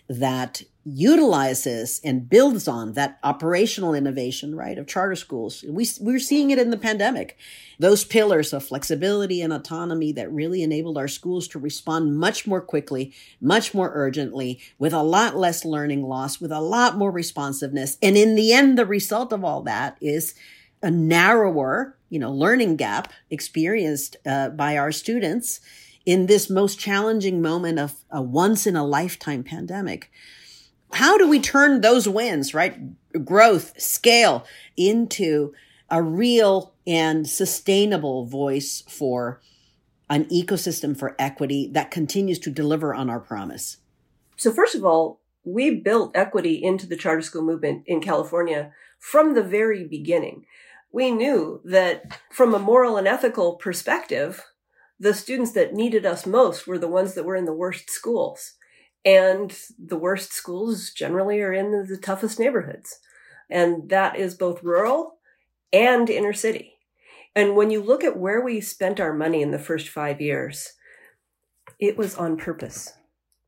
that 0.10 0.64
utilizes 0.84 2.02
and 2.04 2.28
builds 2.28 2.68
on 2.68 2.94
that 2.94 3.20
operational 3.24 3.94
innovation, 3.94 4.56
right, 4.56 4.78
of 4.80 4.88
charter 4.88 5.16
schools. 5.16 5.64
We, 5.68 5.88
we're 6.00 6.20
seeing 6.20 6.50
it 6.50 6.58
in 6.58 6.72
the 6.72 6.78
pandemic. 6.78 7.38
Those 7.78 8.04
pillars 8.04 8.52
of 8.52 8.66
flexibility 8.66 9.42
and 9.42 9.54
autonomy 9.54 10.12
that 10.14 10.32
really 10.32 10.64
enabled 10.64 10.98
our 10.98 11.08
schools 11.08 11.48
to 11.50 11.60
respond 11.60 12.18
much 12.18 12.48
more 12.48 12.62
quickly, 12.62 13.14
much 13.40 13.74
more 13.74 13.92
urgently, 13.94 14.60
with 14.80 14.94
a 14.94 15.04
lot 15.04 15.38
less 15.38 15.64
learning 15.64 16.04
loss, 16.04 16.42
with 16.42 16.52
a 16.52 16.62
lot 16.62 16.98
more 16.98 17.12
responsiveness. 17.12 17.98
And 18.02 18.18
in 18.18 18.36
the 18.36 18.52
end, 18.52 18.78
the 18.78 18.86
result 18.86 19.32
of 19.32 19.44
all 19.44 19.62
that 19.64 19.98
is 20.02 20.34
a 20.82 20.90
narrower, 20.90 21.96
you 22.10 22.18
know, 22.18 22.32
learning 22.32 22.76
gap 22.78 23.14
experienced 23.30 24.18
uh, 24.26 24.50
by 24.50 24.78
our 24.78 24.92
students 24.92 25.60
in 26.08 26.26
this 26.26 26.50
most 26.50 26.80
challenging 26.80 27.40
moment 27.40 27.78
of 27.78 27.94
a 28.10 28.22
once 28.22 28.66
in 28.66 28.76
a 28.76 28.84
lifetime 28.84 29.44
pandemic 29.44 30.10
how 30.94 31.18
do 31.18 31.28
we 31.28 31.40
turn 31.40 31.82
those 31.82 32.08
wins, 32.08 32.54
right? 32.54 32.78
Growth, 33.26 33.80
scale 33.82 34.46
into 34.78 35.54
a 35.90 36.02
real 36.02 36.74
and 36.88 37.28
sustainable 37.28 38.26
voice 38.26 38.84
for 38.88 39.42
an 40.10 40.26
ecosystem 40.26 40.98
for 40.98 41.16
equity 41.18 41.70
that 41.74 41.92
continues 41.92 42.40
to 42.40 42.50
deliver 42.50 42.94
on 42.94 43.10
our 43.10 43.20
promise? 43.20 43.78
So, 44.38 44.52
first 44.52 44.76
of 44.76 44.84
all, 44.84 45.22
we 45.44 45.76
built 45.76 46.16
equity 46.16 46.62
into 46.64 46.86
the 46.86 46.98
charter 46.98 47.22
school 47.22 47.42
movement 47.42 47.84
in 47.86 48.02
California 48.02 48.72
from 49.00 49.34
the 49.34 49.44
very 49.44 49.88
beginning. 49.88 50.46
We 50.92 51.12
knew 51.12 51.62
that 51.66 52.20
from 52.32 52.54
a 52.54 52.60
moral 52.60 52.98
and 52.98 53.08
ethical 53.08 53.56
perspective, 53.56 54.46
the 55.00 55.14
students 55.14 55.54
that 55.54 55.74
needed 55.74 56.06
us 56.06 56.26
most 56.26 56.68
were 56.68 56.78
the 56.78 56.88
ones 56.88 57.16
that 57.16 57.24
were 57.24 57.36
in 57.36 57.46
the 57.46 57.54
worst 57.54 57.90
schools. 57.90 58.54
And 59.04 59.58
the 59.80 59.98
worst 59.98 60.32
schools 60.32 60.92
generally 60.92 61.42
are 61.42 61.54
in 61.54 61.72
the 61.88 61.98
toughest 61.98 62.40
neighborhoods. 62.40 63.00
And 63.50 63.90
that 63.90 64.16
is 64.16 64.36
both 64.36 64.64
rural 64.64 65.18
and 65.74 66.10
inner 66.10 66.34
city. 66.34 66.76
And 67.36 67.56
when 67.56 67.72
you 67.72 67.82
look 67.82 68.04
at 68.04 68.18
where 68.18 68.42
we 68.42 68.62
spent 68.62 69.00
our 69.00 69.14
money 69.14 69.42
in 69.42 69.52
the 69.52 69.60
first 69.60 69.88
five 69.88 70.22
years, 70.22 70.74
it 71.80 71.98
was 71.98 72.16
on 72.16 72.38
purpose. 72.38 72.94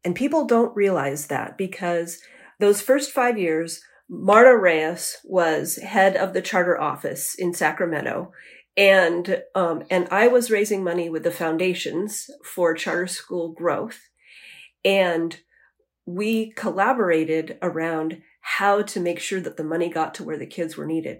And 0.04 0.16
people 0.16 0.46
don't 0.46 0.76
realize 0.76 1.28
that 1.28 1.58
because 1.58 2.20
those 2.60 2.82
first 2.82 3.12
five 3.12 3.38
years, 3.38 3.82
Marta 4.10 4.58
Reyes 4.58 5.18
was 5.24 5.78
head 5.78 6.16
of 6.16 6.34
the 6.34 6.42
charter 6.42 6.80
office 6.80 7.36
in 7.36 7.54
Sacramento. 7.54 8.32
And, 8.76 9.44
um, 9.54 9.84
and 9.90 10.08
I 10.12 10.28
was 10.28 10.52
raising 10.52 10.84
money 10.84 11.10
with 11.10 11.24
the 11.24 11.32
foundations 11.32 12.30
for 12.44 12.74
charter 12.74 13.08
school 13.08 13.52
growth. 13.52 14.10
And 14.84 15.40
we 16.06 16.52
collaborated 16.52 17.58
around 17.62 18.22
how 18.42 18.82
to 18.82 19.00
make 19.00 19.20
sure 19.20 19.40
that 19.40 19.56
the 19.56 19.64
money 19.64 19.90
got 19.90 20.14
to 20.16 20.24
where 20.24 20.38
the 20.38 20.46
kids 20.46 20.76
were 20.76 20.86
needed. 20.86 21.20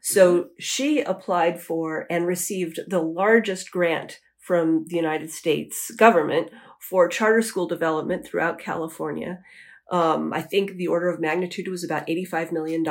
So 0.00 0.34
mm-hmm. 0.34 0.48
she 0.58 1.00
applied 1.00 1.60
for 1.60 2.06
and 2.08 2.26
received 2.26 2.80
the 2.88 3.02
largest 3.02 3.70
grant 3.70 4.20
from 4.40 4.86
the 4.88 4.96
United 4.96 5.30
States 5.30 5.90
government 5.90 6.50
for 6.80 7.08
charter 7.08 7.42
school 7.42 7.66
development 7.66 8.26
throughout 8.26 8.58
California. 8.58 9.40
Um, 9.90 10.32
I 10.32 10.40
think 10.40 10.72
the 10.72 10.86
order 10.86 11.08
of 11.08 11.20
magnitude 11.20 11.68
was 11.68 11.84
about 11.84 12.06
$85 12.06 12.52
million. 12.52 12.84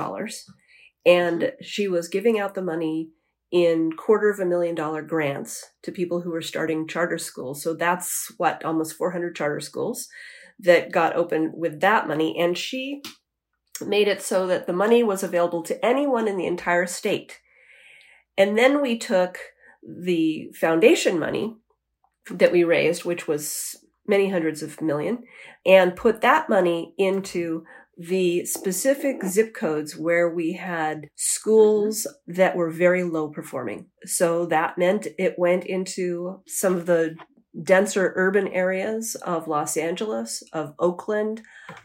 And 1.06 1.52
she 1.62 1.88
was 1.88 2.08
giving 2.08 2.40
out 2.40 2.54
the 2.54 2.62
money 2.62 3.10
in 3.54 3.92
quarter 3.92 4.32
of 4.32 4.40
a 4.40 4.46
million 4.46 4.74
dollar 4.74 5.04
grants 5.04 5.70
to 5.84 5.92
people 5.92 6.22
who 6.22 6.32
were 6.32 6.42
starting 6.42 6.88
charter 6.88 7.20
schools. 7.20 7.62
So 7.62 7.76
that's 7.76 8.32
what 8.38 8.66
almost 8.66 8.98
400 8.98 9.36
charter 9.36 9.60
schools 9.60 10.10
that 10.60 10.92
got 10.92 11.16
open 11.16 11.52
with 11.54 11.80
that 11.82 12.08
money. 12.08 12.36
And 12.40 12.58
she 12.58 13.04
made 13.86 14.08
it 14.08 14.24
so 14.24 14.48
that 14.48 14.66
the 14.66 14.74
money 14.74 15.04
was 15.04 15.22
available 15.22 15.62
to 15.64 15.86
anyone 15.86 16.28
in 16.28 16.36
the 16.36 16.48
entire 16.48 16.88
state. 16.88 17.42
And 18.40 18.58
then 18.58 18.82
we 18.82 18.98
took 18.98 19.38
the 19.88 20.50
foundation 20.60 21.20
money 21.20 21.56
that 22.32 22.52
we 22.52 22.64
raised, 22.64 23.06
which 23.06 23.28
was 23.28 23.76
many 24.08 24.30
hundreds 24.30 24.64
of 24.64 24.82
million, 24.82 25.26
and 25.64 25.96
put 25.96 26.22
that 26.22 26.50
money 26.50 26.96
into 26.98 27.66
the 27.98 28.46
specific 28.46 29.24
zip 29.24 29.54
codes 29.54 29.96
where 29.96 30.30
we 30.30 30.54
had 30.54 31.10
schools 31.16 32.08
that 32.28 32.56
were 32.56 32.70
very 32.70 33.04
low 33.04 33.30
performing. 33.30 33.88
So 34.06 34.46
that 34.48 34.78
meant 34.78 35.08
it 35.18 35.38
went 35.38 35.66
into 35.66 36.42
some 36.48 36.76
of 36.76 36.86
the 36.86 37.16
denser 37.62 38.14
urban 38.16 38.48
areas 38.48 39.16
of 39.16 39.48
Los 39.48 39.78
Angeles, 39.78 40.42
of 40.54 40.74
Oakland, 40.80 41.42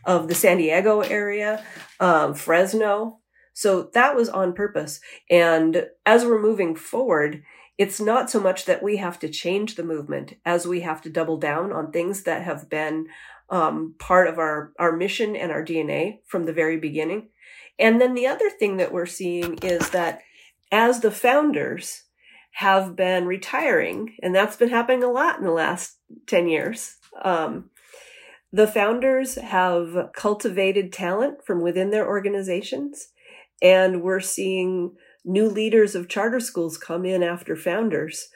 of 0.07 0.29
the 0.29 0.35
San 0.35 0.57
Diego 0.57 1.01
area, 1.01 1.63
um, 2.01 2.35
Fresno. 2.35 3.19
So 3.53 3.91
that 3.93 4.17
was 4.17 4.29
on 4.29 4.55
purpose. 4.55 5.01
And 5.31 5.89
as 6.07 6.25
we're 6.25 6.41
moving 6.41 6.75
forward, 6.75 7.43
it's 7.77 8.01
not 8.01 8.31
so 8.31 8.41
much 8.41 8.65
that 8.65 8.83
we 8.83 8.97
have 8.97 9.19
to 9.21 9.29
change 9.29 9.75
the 9.75 9.85
movement 9.85 10.35
as 10.45 10.67
we 10.67 10.81
have 10.81 11.03
to 11.03 11.11
double 11.11 11.37
down 11.37 11.73
on 11.73 11.93
things 11.93 12.25
that 12.25 12.43
have 12.43 12.69
been 12.69 13.07
um, 13.51 13.95
part 13.99 14.29
of 14.29 14.39
our, 14.39 14.73
our 14.79 14.97
mission 14.97 15.37
and 15.37 15.51
our 15.51 15.65
DNA 15.65 16.19
from 16.27 16.45
the 16.47 16.53
very 16.53 16.77
beginning. 16.77 17.29
And 17.79 18.01
then 18.01 18.15
the 18.15 18.27
other 18.27 18.51
thing 18.51 18.77
that 18.77 18.93
we're 18.93 19.07
seeing 19.07 19.59
is 19.63 19.91
that 19.91 20.21
as 20.71 21.01
the 21.01 21.11
founders 21.11 22.05
have 22.53 22.97
been 22.97 23.27
retiring, 23.27 24.17
and 24.21 24.35
that's 24.35 24.57
been 24.57 24.71
happening 24.71 25.05
a 25.05 25.11
lot 25.11 25.39
in 25.39 25.45
the 25.45 25.53
last 25.53 25.99
10 26.27 26.49
years. 26.49 26.97
Um, 27.23 27.71
the 28.53 28.67
founders 28.67 29.37
have 29.37 30.11
cultivated 30.13 30.93
talent 30.93 31.45
from 31.47 31.63
within 31.63 31.91
their 31.91 32.09
organizations, 32.09 33.09
and 33.63 34.03
we're 34.03 34.19
seeing 34.19 34.97
new 35.25 35.49
leaders 35.49 35.95
of 35.95 36.09
charter 36.09 36.41
schools 36.41 36.79
come 36.79 37.05
in 37.05 37.23
after 37.23 37.55
founders 37.55 38.29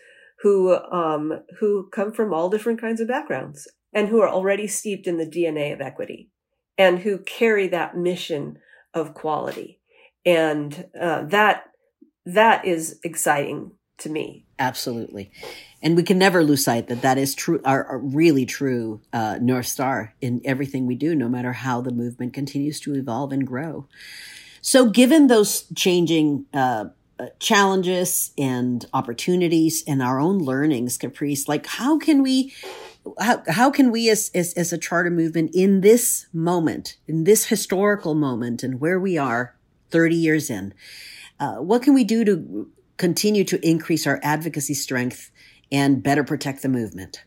who 0.42 0.76
um, 0.76 1.40
who 1.58 1.88
come 1.90 2.12
from 2.12 2.32
all 2.32 2.48
different 2.50 2.80
kinds 2.80 3.00
of 3.00 3.08
backgrounds 3.08 3.66
and 3.92 4.08
who 4.08 4.20
are 4.20 4.28
already 4.28 4.66
steeped 4.66 5.06
in 5.06 5.18
the 5.18 5.26
DNA 5.26 5.72
of 5.72 5.80
equity 5.80 6.30
and 6.78 7.00
who 7.00 7.18
carry 7.18 7.68
that 7.68 7.96
mission 7.96 8.58
of 8.94 9.14
quality. 9.14 9.80
And 10.24 10.86
uh, 10.98 11.24
that 11.24 11.64
that 12.24 12.64
is 12.64 13.00
exciting 13.02 13.72
to 13.98 14.08
me. 14.08 14.46
Absolutely. 14.58 15.30
And 15.82 15.96
we 15.96 16.02
can 16.02 16.18
never 16.18 16.44
lose 16.44 16.64
sight 16.64 16.86
that 16.88 17.02
that 17.02 17.18
is 17.18 17.34
true, 17.34 17.60
our, 17.64 17.84
our 17.84 17.98
really 17.98 18.46
true 18.46 19.00
uh, 19.12 19.38
North 19.40 19.66
Star 19.66 20.14
in 20.20 20.40
everything 20.44 20.86
we 20.86 20.94
do, 20.94 21.14
no 21.14 21.28
matter 21.28 21.52
how 21.52 21.80
the 21.80 21.90
movement 21.90 22.32
continues 22.32 22.78
to 22.80 22.94
evolve 22.94 23.32
and 23.32 23.46
grow. 23.46 23.88
So, 24.60 24.88
given 24.88 25.26
those 25.26 25.64
changing 25.74 26.46
uh, 26.54 26.86
uh 27.18 27.26
challenges 27.40 28.32
and 28.38 28.86
opportunities 28.94 29.82
and 29.86 30.00
our 30.00 30.20
own 30.20 30.38
learnings, 30.38 30.96
Caprice, 30.96 31.48
like 31.48 31.66
how 31.66 31.98
can 31.98 32.22
we 32.22 32.52
how, 33.20 33.42
how 33.48 33.70
can 33.70 33.90
we 33.90 34.08
as, 34.08 34.30
as, 34.34 34.52
as 34.54 34.72
a 34.72 34.78
charter 34.78 35.10
movement 35.10 35.50
in 35.54 35.80
this 35.80 36.26
moment, 36.32 36.96
in 37.06 37.24
this 37.24 37.46
historical 37.46 38.14
moment 38.14 38.62
and 38.62 38.80
where 38.80 38.98
we 38.98 39.18
are 39.18 39.56
30 39.90 40.14
years 40.14 40.50
in, 40.50 40.74
uh, 41.40 41.56
what 41.56 41.82
can 41.82 41.94
we 41.94 42.04
do 42.04 42.24
to 42.24 42.70
continue 42.96 43.44
to 43.44 43.66
increase 43.66 44.06
our 44.06 44.20
advocacy 44.22 44.74
strength 44.74 45.30
and 45.70 46.02
better 46.02 46.22
protect 46.22 46.62
the 46.62 46.68
movement? 46.68 47.24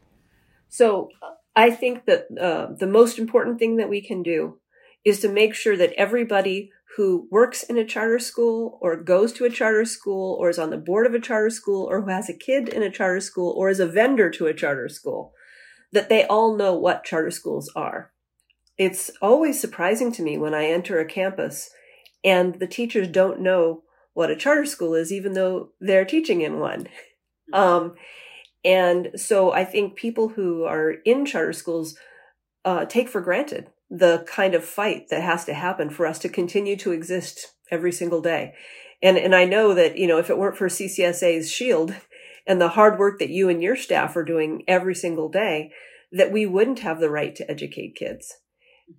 So 0.70 1.10
I 1.56 1.72
think 1.72 2.06
that 2.06 2.28
uh, 2.40 2.74
the 2.74 2.88
most 2.88 3.18
important 3.18 3.60
thing 3.60 3.78
that 3.78 3.90
we 3.90 4.02
can 4.02 4.24
do 4.24 4.60
is 5.04 5.20
to 5.20 5.30
make 5.30 5.54
sure 5.54 5.78
that 5.78 5.94
everybody 5.94 6.72
who 6.96 7.28
works 7.30 7.64
in 7.64 7.78
a 7.78 7.86
charter 7.86 8.20
school 8.20 8.80
or 8.82 8.96
goes 8.96 9.34
to 9.34 9.46
a 9.46 9.50
charter 9.50 9.86
school 9.86 10.38
or 10.40 10.50
is 10.50 10.58
on 10.58 10.70
the 10.70 10.78
board 10.78 11.06
of 11.06 11.14
a 11.14 11.20
charter 11.20 11.50
school 11.50 11.86
or 11.90 12.02
who 12.02 12.10
has 12.10 12.30
a 12.30 12.34
kid 12.34 12.70
in 12.70 12.82
a 12.82 12.90
charter 12.90 13.20
school 13.20 13.54
or 13.58 13.70
is 13.70 13.82
a 13.82 13.86
vendor 13.86 14.30
to 14.30 14.48
a 14.48 14.54
charter 14.54 14.88
school, 14.88 15.34
that 15.96 16.10
they 16.10 16.26
all 16.26 16.56
know 16.56 16.76
what 16.76 17.06
charter 17.06 17.32
schools 17.32 17.72
are. 17.76 18.12
It's 18.78 19.10
always 19.22 19.60
surprising 19.60 20.12
to 20.12 20.22
me 20.22 20.38
when 20.38 20.54
I 20.54 20.66
enter 20.66 21.00
a 21.00 21.06
campus 21.06 21.72
and 22.24 22.60
the 22.60 22.68
teachers 22.68 23.08
don't 23.08 23.40
know 23.40 23.84
what 24.14 24.30
a 24.30 24.36
charter 24.36 24.66
school 24.66 24.94
is, 24.94 25.12
even 25.12 25.34
though 25.34 25.70
they're 25.80 26.06
teaching 26.06 26.42
in 26.42 26.60
one. 26.60 26.88
Um, 27.54 27.96
and 28.64 29.12
so 29.16 29.54
I 29.54 29.64
think 29.64 29.96
people 29.96 30.30
who 30.30 30.64
are 30.64 30.92
in 31.06 31.26
charter 31.26 31.54
schools 31.54 31.96
uh, 32.66 32.86
take 32.86 33.08
for 33.08 33.22
granted 33.22 33.70
the 33.90 34.26
kind 34.28 34.56
of 34.56 34.66
fight 34.66 35.10
that 35.10 35.22
has 35.22 35.46
to 35.46 35.54
happen 35.54 35.90
for 35.90 36.08
us 36.08 36.18
to 36.20 36.30
continue 36.30 36.76
to 36.78 36.92
exist 36.92 37.54
every 37.72 37.92
single 37.92 38.22
day. 38.22 38.56
And, 39.02 39.18
and 39.18 39.36
I 39.36 39.46
know 39.46 39.74
that, 39.76 39.98
you 39.98 40.08
know, 40.08 40.18
if 40.18 40.30
it 40.30 40.38
weren't 40.38 40.58
for 40.58 40.68
CCSA's 40.68 41.52
shield 41.52 41.94
and 42.48 42.62
the 42.62 42.70
hard 42.70 43.00
work 43.00 43.20
that 43.20 43.30
you 43.30 43.50
and 43.50 43.62
your 43.62 43.76
staff 43.76 44.16
are 44.16 44.24
doing 44.24 44.64
every 44.68 44.96
single 44.96 45.30
day, 45.30 45.72
that 46.12 46.32
we 46.32 46.46
wouldn't 46.46 46.80
have 46.80 47.00
the 47.00 47.10
right 47.10 47.36
to 47.36 47.50
educate 47.50 47.96
kids. 47.96 48.34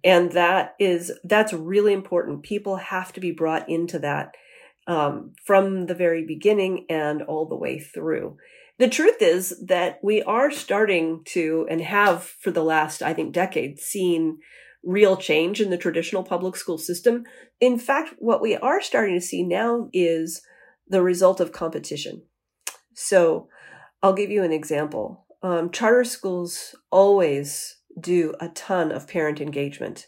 And 0.02 0.32
that 0.32 0.74
is, 0.80 1.12
that's 1.24 1.52
really 1.52 1.92
important. 1.92 2.42
People 2.42 2.76
have 2.76 3.12
to 3.12 3.20
be 3.20 3.30
brought 3.30 3.68
into 3.68 3.98
that, 4.00 4.34
um, 4.86 5.32
from 5.44 5.86
the 5.86 5.94
very 5.94 6.24
beginning 6.26 6.86
and 6.90 7.22
all 7.22 7.46
the 7.46 7.56
way 7.56 7.78
through. 7.78 8.36
The 8.78 8.88
truth 8.88 9.22
is 9.22 9.64
that 9.66 10.00
we 10.02 10.22
are 10.22 10.50
starting 10.50 11.22
to 11.26 11.66
and 11.70 11.80
have 11.80 12.24
for 12.24 12.50
the 12.50 12.64
last, 12.64 13.00
I 13.00 13.14
think, 13.14 13.32
decade 13.32 13.78
seen 13.78 14.38
real 14.84 15.16
change 15.16 15.60
in 15.60 15.70
the 15.70 15.78
traditional 15.78 16.22
public 16.22 16.56
school 16.56 16.78
system. 16.78 17.24
In 17.60 17.78
fact, 17.78 18.14
what 18.18 18.42
we 18.42 18.54
are 18.56 18.82
starting 18.82 19.14
to 19.14 19.24
see 19.24 19.42
now 19.42 19.88
is 19.92 20.42
the 20.88 21.02
result 21.02 21.40
of 21.40 21.52
competition. 21.52 22.22
So 22.96 23.48
I'll 24.02 24.14
give 24.14 24.30
you 24.30 24.42
an 24.42 24.52
example. 24.52 25.26
Um, 25.42 25.70
charter 25.70 26.02
schools 26.02 26.74
always 26.90 27.76
do 28.00 28.34
a 28.40 28.48
ton 28.48 28.90
of 28.90 29.06
parent 29.06 29.40
engagement. 29.40 30.06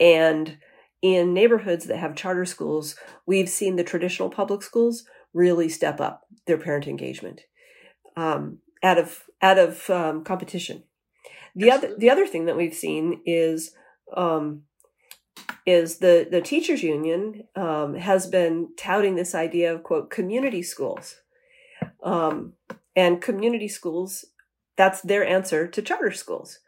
And 0.00 0.58
in 1.02 1.34
neighborhoods 1.34 1.84
that 1.84 1.98
have 1.98 2.16
charter 2.16 2.46
schools, 2.46 2.96
we've 3.26 3.48
seen 3.48 3.76
the 3.76 3.84
traditional 3.84 4.30
public 4.30 4.62
schools 4.62 5.04
really 5.34 5.68
step 5.68 6.00
up 6.00 6.22
their 6.46 6.58
parent 6.58 6.88
engagement 6.88 7.42
um, 8.16 8.58
out 8.82 8.98
of 8.98 9.24
out 9.42 9.58
of 9.58 9.88
um, 9.90 10.24
competition. 10.24 10.84
The 11.54 11.70
Absolutely. 11.70 11.88
other 11.88 12.00
the 12.00 12.10
other 12.10 12.26
thing 12.26 12.46
that 12.46 12.56
we've 12.56 12.74
seen 12.74 13.20
is 13.26 13.74
um, 14.16 14.62
is 15.66 15.98
the 15.98 16.26
the 16.28 16.40
teachers 16.40 16.82
union 16.82 17.44
um, 17.54 17.96
has 17.96 18.26
been 18.26 18.70
touting 18.78 19.14
this 19.14 19.34
idea 19.34 19.74
of 19.74 19.82
quote 19.82 20.10
community 20.10 20.62
schools, 20.62 21.16
um, 22.02 22.54
and 22.96 23.20
community 23.20 23.68
schools 23.68 24.24
that's 24.78 25.02
their 25.02 25.26
answer 25.26 25.66
to 25.66 25.82
charter 25.82 26.12
schools. 26.12 26.60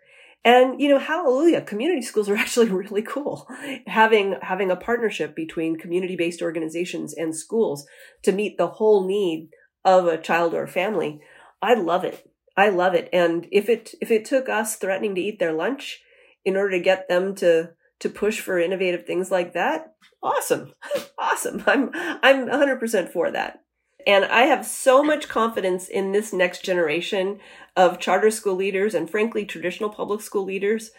And 0.45 0.81
you 0.81 0.89
know, 0.89 0.99
hallelujah, 0.99 1.63
community 1.63 2.03
schools 2.03 2.29
are 2.29 2.37
actually 2.45 2.69
really 2.69 3.03
cool. 3.03 3.47
Having 3.87 4.37
having 4.43 4.71
a 4.71 4.77
partnership 4.77 5.35
between 5.35 5.79
community-based 5.79 6.43
organizations 6.43 7.15
and 7.15 7.35
schools 7.35 7.87
to 8.23 8.33
meet 8.33 8.59
the 8.59 8.69
whole 8.69 9.07
need 9.07 9.49
of 9.85 10.07
a 10.07 10.19
child 10.19 10.53
or 10.55 10.67
family, 10.67 11.21
I 11.63 11.75
love 11.75 12.05
it. 12.05 12.29
I 12.57 12.69
love 12.69 12.95
it. 12.95 13.09
And 13.13 13.47
if 13.53 13.69
it 13.69 13.95
if 14.01 14.11
it 14.11 14.25
took 14.25 14.49
us 14.49 14.77
threatening 14.77 15.15
to 15.15 15.21
eat 15.21 15.39
their 15.39 15.53
lunch 15.53 16.03
in 16.45 16.57
order 16.57 16.73
to 16.73 16.81
get 16.81 17.09
them 17.09 17.35
to 17.37 17.71
to 18.01 18.09
push 18.09 18.41
for 18.41 18.59
innovative 18.59 19.07
things 19.07 19.31
like 19.31 19.53
that, 19.53 19.95
awesome. 20.23 20.73
awesome. 21.19 21.63
I'm 21.67 21.91
I'm 21.95 22.49
100% 22.49 23.13
for 23.13 23.31
that. 23.31 23.61
And 24.07 24.25
I 24.25 24.43
have 24.43 24.67
so 24.67 25.03
much 25.03 25.29
confidence 25.29 25.89
in 25.89 26.13
this 26.13 26.33
next 26.33 26.65
generation 26.65 27.41
of 27.77 27.99
charter 27.99 28.31
school 28.31 28.55
leaders 28.55 28.95
and 28.95 29.09
frankly 29.11 29.45
traditional 29.45 29.91
public 29.91 30.21
school 30.21 30.45
leaders. 30.45 30.91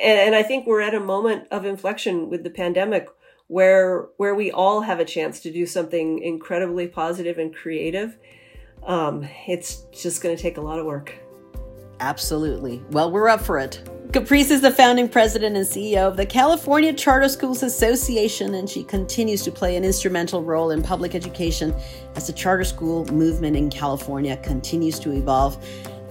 And, 0.00 0.34
I 0.34 0.42
think 0.42 0.66
we're 0.66 0.82
at 0.82 0.94
a 0.94 1.00
moment 1.00 1.48
of 1.50 1.64
inflection 1.64 2.28
with 2.28 2.44
the 2.44 2.50
pandemic 2.50 3.08
where 3.48 4.08
where 4.16 4.34
we 4.34 4.50
all 4.50 4.82
have 4.82 5.00
a 5.00 5.04
chance 5.04 5.40
to 5.40 5.52
do 5.52 5.64
something 5.66 6.18
incredibly 6.18 6.86
positive 6.86 7.38
and 7.38 7.54
creative. 7.54 8.18
Um, 8.84 9.26
it's 9.46 9.86
just 9.92 10.22
going 10.22 10.36
to 10.36 10.42
take 10.42 10.58
a 10.58 10.60
lot 10.60 10.78
of 10.78 10.86
work. 10.86 11.25
Absolutely. 12.00 12.82
Well, 12.90 13.10
we're 13.10 13.28
up 13.28 13.40
for 13.40 13.58
it. 13.58 13.88
Caprice 14.12 14.50
is 14.50 14.60
the 14.60 14.70
founding 14.70 15.08
president 15.08 15.56
and 15.56 15.66
CEO 15.66 16.06
of 16.08 16.16
the 16.16 16.24
California 16.24 16.92
Charter 16.92 17.28
Schools 17.28 17.62
Association, 17.62 18.54
and 18.54 18.70
she 18.70 18.84
continues 18.84 19.42
to 19.42 19.50
play 19.50 19.76
an 19.76 19.84
instrumental 19.84 20.42
role 20.42 20.70
in 20.70 20.82
public 20.82 21.14
education 21.14 21.74
as 22.14 22.26
the 22.26 22.32
charter 22.32 22.64
school 22.64 23.04
movement 23.12 23.56
in 23.56 23.68
California 23.68 24.36
continues 24.38 24.98
to 25.00 25.12
evolve. 25.12 25.62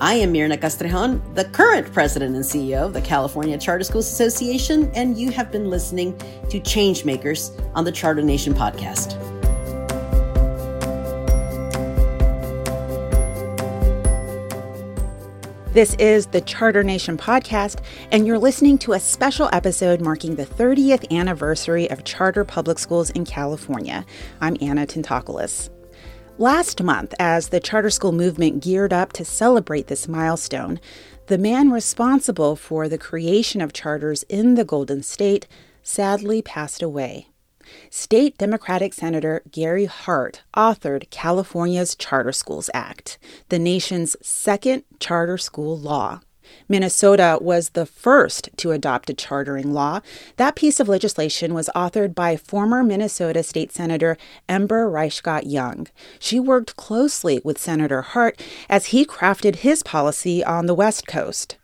I 0.02 0.16
am 0.16 0.34
Myrna 0.34 0.58
Castrejon, 0.58 1.36
the 1.36 1.46
current 1.46 1.92
president 1.94 2.36
and 2.36 2.44
CEO 2.44 2.86
of 2.86 2.94
the 2.94 3.02
California 3.02 3.58
Charter 3.58 3.86
Schools 3.86 4.12
Association, 4.12 4.92
and 4.94 5.18
you 5.18 5.32
have 5.32 5.52
been 5.52 5.70
listening 5.70 6.18
to 6.50 6.60
Changemakers 6.60 7.58
on 7.76 7.86
the 7.86 7.94
Charter 7.94 8.22
Nation 8.22 8.54
podcast. 8.54 9.25
This 15.76 15.94
is 15.96 16.28
the 16.28 16.40
Charter 16.40 16.86
Nation 16.86 17.18
podcast, 17.18 17.84
and 18.10 18.26
you're 18.26 18.40
listening 18.40 18.78
to 18.78 18.94
a 18.94 19.00
special 19.02 19.50
episode 19.52 20.00
marking 20.00 20.36
the 20.36 20.46
30th 20.46 21.12
anniversary 21.12 21.92
of 21.92 22.06
charter 22.06 22.46
public 22.46 22.80
schools 22.80 23.10
in 23.10 23.26
California. 23.26 24.06
I'm 24.40 24.56
Anna 24.62 24.88
Tentopoulos. 24.88 25.70
Last 26.38 26.82
month, 26.82 27.14
as 27.20 27.50
the 27.50 27.60
charter 27.60 27.90
school 27.90 28.14
movement 28.14 28.64
geared 28.64 28.94
up 28.94 29.12
to 29.12 29.26
celebrate 29.26 29.88
this 29.88 30.08
milestone, 30.08 30.80
the 31.28 31.38
man 31.38 31.72
responsible 31.72 32.56
for 32.56 32.88
the 32.88 32.98
creation 32.98 33.60
of 33.60 33.74
charters 33.74 34.24
in 34.30 34.56
the 34.56 34.64
Golden 34.64 35.04
State 35.04 35.46
sadly 35.84 36.42
passed 36.42 36.82
away. 36.82 37.28
State 37.90 38.38
Democratic 38.38 38.94
Senator 38.94 39.42
Gary 39.52 39.86
Hart 39.86 40.44
authored 40.56 41.10
California's 41.10 41.96
Charter 41.96 42.32
Schools 42.32 42.70
Act, 42.74 43.18
the 43.50 43.60
nation's 43.60 44.16
second 44.22 44.84
charter 45.00 45.38
school 45.38 45.78
law. 45.78 46.22
Minnesota 46.68 47.38
was 47.42 47.70
the 47.70 47.86
first 47.86 48.50
to 48.58 48.72
adopt 48.72 49.10
a 49.10 49.14
chartering 49.14 49.74
law. 49.74 50.02
That 50.38 50.56
piece 50.56 50.80
of 50.80 50.88
legislation 50.88 51.54
was 51.54 51.70
authored 51.76 52.16
by 52.16 52.38
former 52.38 52.84
Minnesota 52.84 53.44
State 53.44 53.72
Senator 53.72 54.18
Ember 54.48 54.90
Reichgott 54.90 55.52
Junge. 55.52 55.88
She 56.20 56.40
worked 56.40 56.76
closely 56.76 57.42
with 57.44 57.58
Senator 57.58 58.02
Hart 58.02 58.42
as 58.70 58.88
he 58.88 59.06
crafted 59.06 59.58
his 59.58 59.84
policy 59.84 60.44
on 60.44 60.66
the 60.66 60.76
West 60.76 61.08
Coast. 61.08 61.58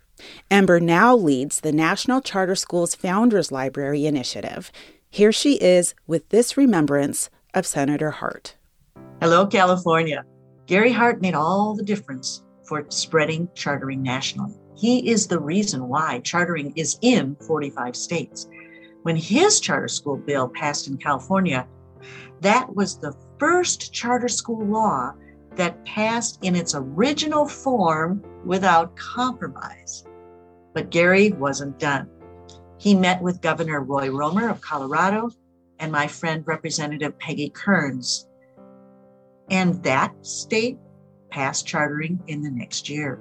Ember 0.49 0.79
now 0.79 1.15
leads 1.15 1.61
the 1.61 1.71
National 1.71 2.21
Charter 2.21 2.55
Schools 2.55 2.93
Founders 2.95 3.51
Library 3.51 4.05
Initiative. 4.05 4.71
Here 5.13 5.33
she 5.33 5.55
is 5.55 5.93
with 6.07 6.29
this 6.29 6.55
remembrance 6.55 7.29
of 7.53 7.67
Senator 7.67 8.11
Hart. 8.11 8.55
Hello, 9.19 9.45
California. 9.45 10.23
Gary 10.67 10.93
Hart 10.93 11.21
made 11.21 11.33
all 11.33 11.75
the 11.75 11.83
difference 11.83 12.43
for 12.63 12.85
spreading 12.87 13.49
chartering 13.53 14.01
nationally. 14.01 14.53
He 14.77 15.09
is 15.09 15.27
the 15.27 15.37
reason 15.37 15.89
why 15.89 16.19
chartering 16.19 16.71
is 16.77 16.97
in 17.01 17.35
45 17.45 17.93
states. 17.93 18.47
When 19.03 19.17
his 19.17 19.59
charter 19.59 19.89
school 19.89 20.15
bill 20.15 20.47
passed 20.47 20.87
in 20.87 20.95
California, 20.95 21.67
that 22.39 22.73
was 22.73 22.97
the 22.97 23.13
first 23.37 23.91
charter 23.91 24.29
school 24.29 24.65
law 24.65 25.11
that 25.57 25.83
passed 25.83 26.39
in 26.41 26.55
its 26.55 26.73
original 26.73 27.45
form 27.45 28.23
without 28.45 28.95
compromise. 28.95 30.05
But 30.73 30.89
Gary 30.89 31.33
wasn't 31.33 31.79
done. 31.79 32.09
He 32.81 32.95
met 32.95 33.21
with 33.21 33.41
Governor 33.41 33.81
Roy 33.81 34.09
Romer 34.09 34.49
of 34.49 34.59
Colorado 34.59 35.29
and 35.77 35.91
my 35.91 36.07
friend 36.07 36.43
Representative 36.47 37.19
Peggy 37.19 37.49
Kerns. 37.49 38.27
And 39.51 39.83
that 39.83 40.15
state 40.25 40.79
passed 41.29 41.67
chartering 41.67 42.19
in 42.25 42.41
the 42.41 42.49
next 42.49 42.89
year. 42.89 43.19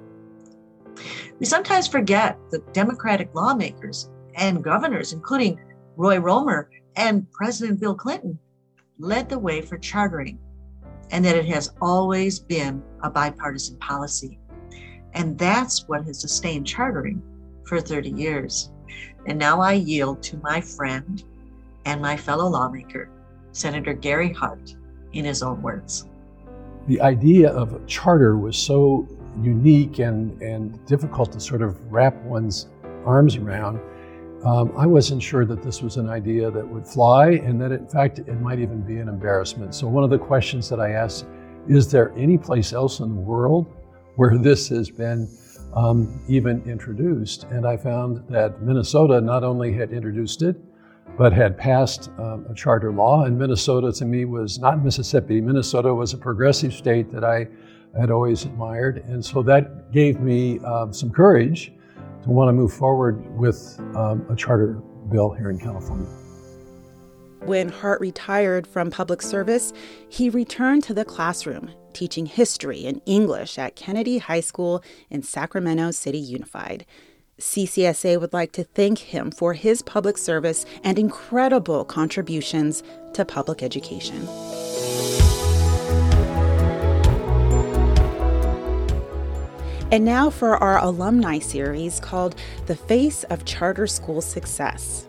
We 1.39 1.45
sometimes 1.45 1.87
forget 1.87 2.39
that 2.49 2.73
Democratic 2.73 3.35
lawmakers 3.35 4.09
and 4.33 4.63
governors, 4.63 5.13
including 5.13 5.59
Roy 5.95 6.17
Romer 6.17 6.67
and 6.95 7.31
President 7.31 7.79
Bill 7.79 7.93
Clinton, 7.93 8.39
led 8.97 9.29
the 9.29 9.37
way 9.37 9.61
for 9.61 9.77
chartering, 9.77 10.39
and 11.11 11.23
that 11.23 11.35
it 11.35 11.45
has 11.45 11.69
always 11.79 12.39
been 12.39 12.81
a 13.03 13.11
bipartisan 13.11 13.77
policy. 13.77 14.39
And 15.13 15.37
that's 15.37 15.87
what 15.87 16.03
has 16.05 16.19
sustained 16.19 16.65
chartering 16.65 17.21
for 17.67 17.79
30 17.79 18.09
years. 18.09 18.71
And 19.25 19.37
now 19.37 19.61
I 19.61 19.73
yield 19.73 20.23
to 20.23 20.37
my 20.37 20.61
friend 20.61 21.23
and 21.85 22.01
my 22.01 22.17
fellow 22.17 22.47
lawmaker, 22.47 23.09
Senator 23.51 23.93
Gary 23.93 24.33
Hart, 24.33 24.75
in 25.13 25.25
his 25.25 25.43
own 25.43 25.61
words. 25.61 26.05
The 26.87 27.01
idea 27.01 27.49
of 27.51 27.73
a 27.73 27.85
charter 27.85 28.37
was 28.37 28.57
so 28.57 29.07
unique 29.41 29.99
and, 29.99 30.41
and 30.41 30.83
difficult 30.85 31.31
to 31.33 31.39
sort 31.39 31.61
of 31.61 31.79
wrap 31.91 32.15
one's 32.23 32.67
arms 33.05 33.35
around. 33.35 33.79
Um, 34.43 34.73
I 34.75 34.87
wasn't 34.87 35.21
sure 35.21 35.45
that 35.45 35.61
this 35.61 35.81
was 35.81 35.97
an 35.97 36.09
idea 36.09 36.49
that 36.49 36.67
would 36.67 36.87
fly 36.87 37.31
and 37.31 37.61
that 37.61 37.71
in 37.71 37.87
fact 37.87 38.19
it 38.19 38.41
might 38.41 38.59
even 38.59 38.81
be 38.81 38.97
an 38.97 39.07
embarrassment. 39.07 39.75
So, 39.75 39.87
one 39.87 40.03
of 40.03 40.09
the 40.09 40.17
questions 40.17 40.67
that 40.69 40.79
I 40.79 40.91
asked 40.91 41.27
is 41.67 41.91
there 41.91 42.11
any 42.17 42.39
place 42.39 42.73
else 42.73 42.99
in 42.99 43.09
the 43.09 43.21
world 43.21 43.71
where 44.15 44.37
this 44.37 44.67
has 44.69 44.89
been 44.89 45.27
um, 45.73 46.21
even 46.27 46.61
introduced? 46.69 47.43
And 47.45 47.65
I 47.65 47.77
found 47.77 48.27
that 48.29 48.61
Minnesota 48.61 49.21
not 49.21 49.43
only 49.43 49.73
had 49.73 49.91
introduced 49.91 50.41
it, 50.41 50.57
but 51.17 51.33
had 51.33 51.57
passed 51.57 52.09
um, 52.17 52.45
a 52.49 52.53
charter 52.53 52.91
law. 52.91 53.25
And 53.25 53.37
Minnesota, 53.37 53.91
to 53.93 54.05
me, 54.05 54.25
was 54.25 54.59
not 54.59 54.83
Mississippi. 54.83 55.41
Minnesota 55.41 55.93
was 55.93 56.13
a 56.13 56.17
progressive 56.17 56.73
state 56.73 57.11
that 57.11 57.23
I 57.23 57.47
had 57.99 58.11
always 58.11 58.45
admired. 58.45 59.03
And 59.07 59.23
so 59.23 59.43
that 59.43 59.91
gave 59.91 60.21
me 60.21 60.59
um, 60.59 60.93
some 60.93 61.09
courage 61.09 61.73
to 62.23 62.29
want 62.29 62.47
to 62.49 62.53
move 62.53 62.71
forward 62.71 63.25
with 63.37 63.79
um, 63.95 64.25
a 64.29 64.35
charter 64.35 64.81
bill 65.09 65.31
here 65.31 65.49
in 65.49 65.59
California. 65.59 66.07
When 67.43 67.69
Hart 67.69 67.99
retired 67.99 68.67
from 68.67 68.91
public 68.91 69.21
service, 69.21 69.73
he 70.09 70.29
returned 70.29 70.83
to 70.83 70.93
the 70.93 71.03
classroom, 71.03 71.71
teaching 71.93 72.25
history 72.25 72.85
and 72.85 73.01
English 73.05 73.57
at 73.57 73.75
Kennedy 73.75 74.17
High 74.17 74.39
School 74.41 74.83
in 75.09 75.23
Sacramento 75.23 75.91
City 75.91 76.19
Unified. 76.19 76.85
CCSA 77.39 78.19
would 78.19 78.33
like 78.33 78.51
to 78.53 78.63
thank 78.63 78.99
him 78.99 79.31
for 79.31 79.53
his 79.53 79.81
public 79.81 80.17
service 80.17 80.65
and 80.83 80.99
incredible 80.99 81.83
contributions 81.83 82.83
to 83.13 83.25
public 83.25 83.63
education. 83.63 84.27
And 89.91 90.05
now 90.05 90.29
for 90.29 90.55
our 90.57 90.77
alumni 90.77 91.39
series 91.39 91.99
called 91.99 92.35
The 92.67 92.75
Face 92.75 93.25
of 93.25 93.43
Charter 93.43 93.87
School 93.87 94.21
Success. 94.21 95.05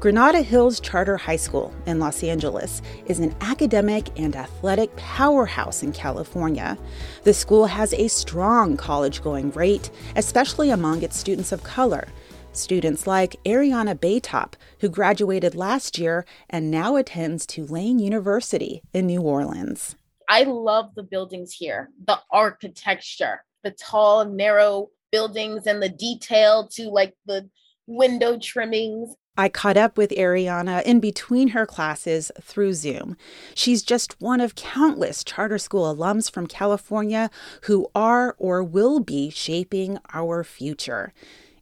Granada 0.00 0.42
Hills 0.42 0.78
Charter 0.78 1.16
High 1.16 1.34
School 1.34 1.74
in 1.84 1.98
Los 1.98 2.22
Angeles 2.22 2.82
is 3.06 3.18
an 3.18 3.34
academic 3.40 4.16
and 4.16 4.36
athletic 4.36 4.94
powerhouse 4.94 5.82
in 5.82 5.90
California. 5.90 6.78
The 7.24 7.34
school 7.34 7.66
has 7.66 7.92
a 7.92 8.06
strong 8.06 8.76
college 8.76 9.24
going 9.24 9.50
rate, 9.50 9.90
especially 10.14 10.70
among 10.70 11.02
its 11.02 11.16
students 11.16 11.50
of 11.50 11.64
color. 11.64 12.06
Students 12.52 13.08
like 13.08 13.42
Ariana 13.44 13.98
Baytop, 13.98 14.52
who 14.78 14.88
graduated 14.88 15.56
last 15.56 15.98
year 15.98 16.24
and 16.48 16.70
now 16.70 16.94
attends 16.94 17.44
Tulane 17.44 17.98
University 17.98 18.82
in 18.92 19.06
New 19.06 19.22
Orleans. 19.22 19.96
I 20.28 20.44
love 20.44 20.94
the 20.94 21.02
buildings 21.02 21.52
here, 21.52 21.90
the 22.06 22.20
architecture, 22.30 23.42
the 23.64 23.72
tall, 23.72 24.24
narrow 24.24 24.90
buildings 25.10 25.66
and 25.66 25.82
the 25.82 25.88
detail 25.88 26.68
to 26.74 26.88
like 26.88 27.16
the 27.26 27.50
window 27.88 28.38
trimmings. 28.38 29.16
I 29.38 29.48
caught 29.48 29.76
up 29.76 29.96
with 29.96 30.10
Ariana 30.10 30.82
in 30.82 30.98
between 30.98 31.50
her 31.50 31.64
classes 31.64 32.32
through 32.42 32.74
Zoom. 32.74 33.16
She's 33.54 33.84
just 33.84 34.20
one 34.20 34.40
of 34.40 34.56
countless 34.56 35.22
charter 35.22 35.58
school 35.58 35.94
alums 35.94 36.28
from 36.28 36.48
California 36.48 37.30
who 37.62 37.88
are 37.94 38.34
or 38.38 38.64
will 38.64 38.98
be 38.98 39.30
shaping 39.30 39.98
our 40.12 40.42
future. 40.42 41.12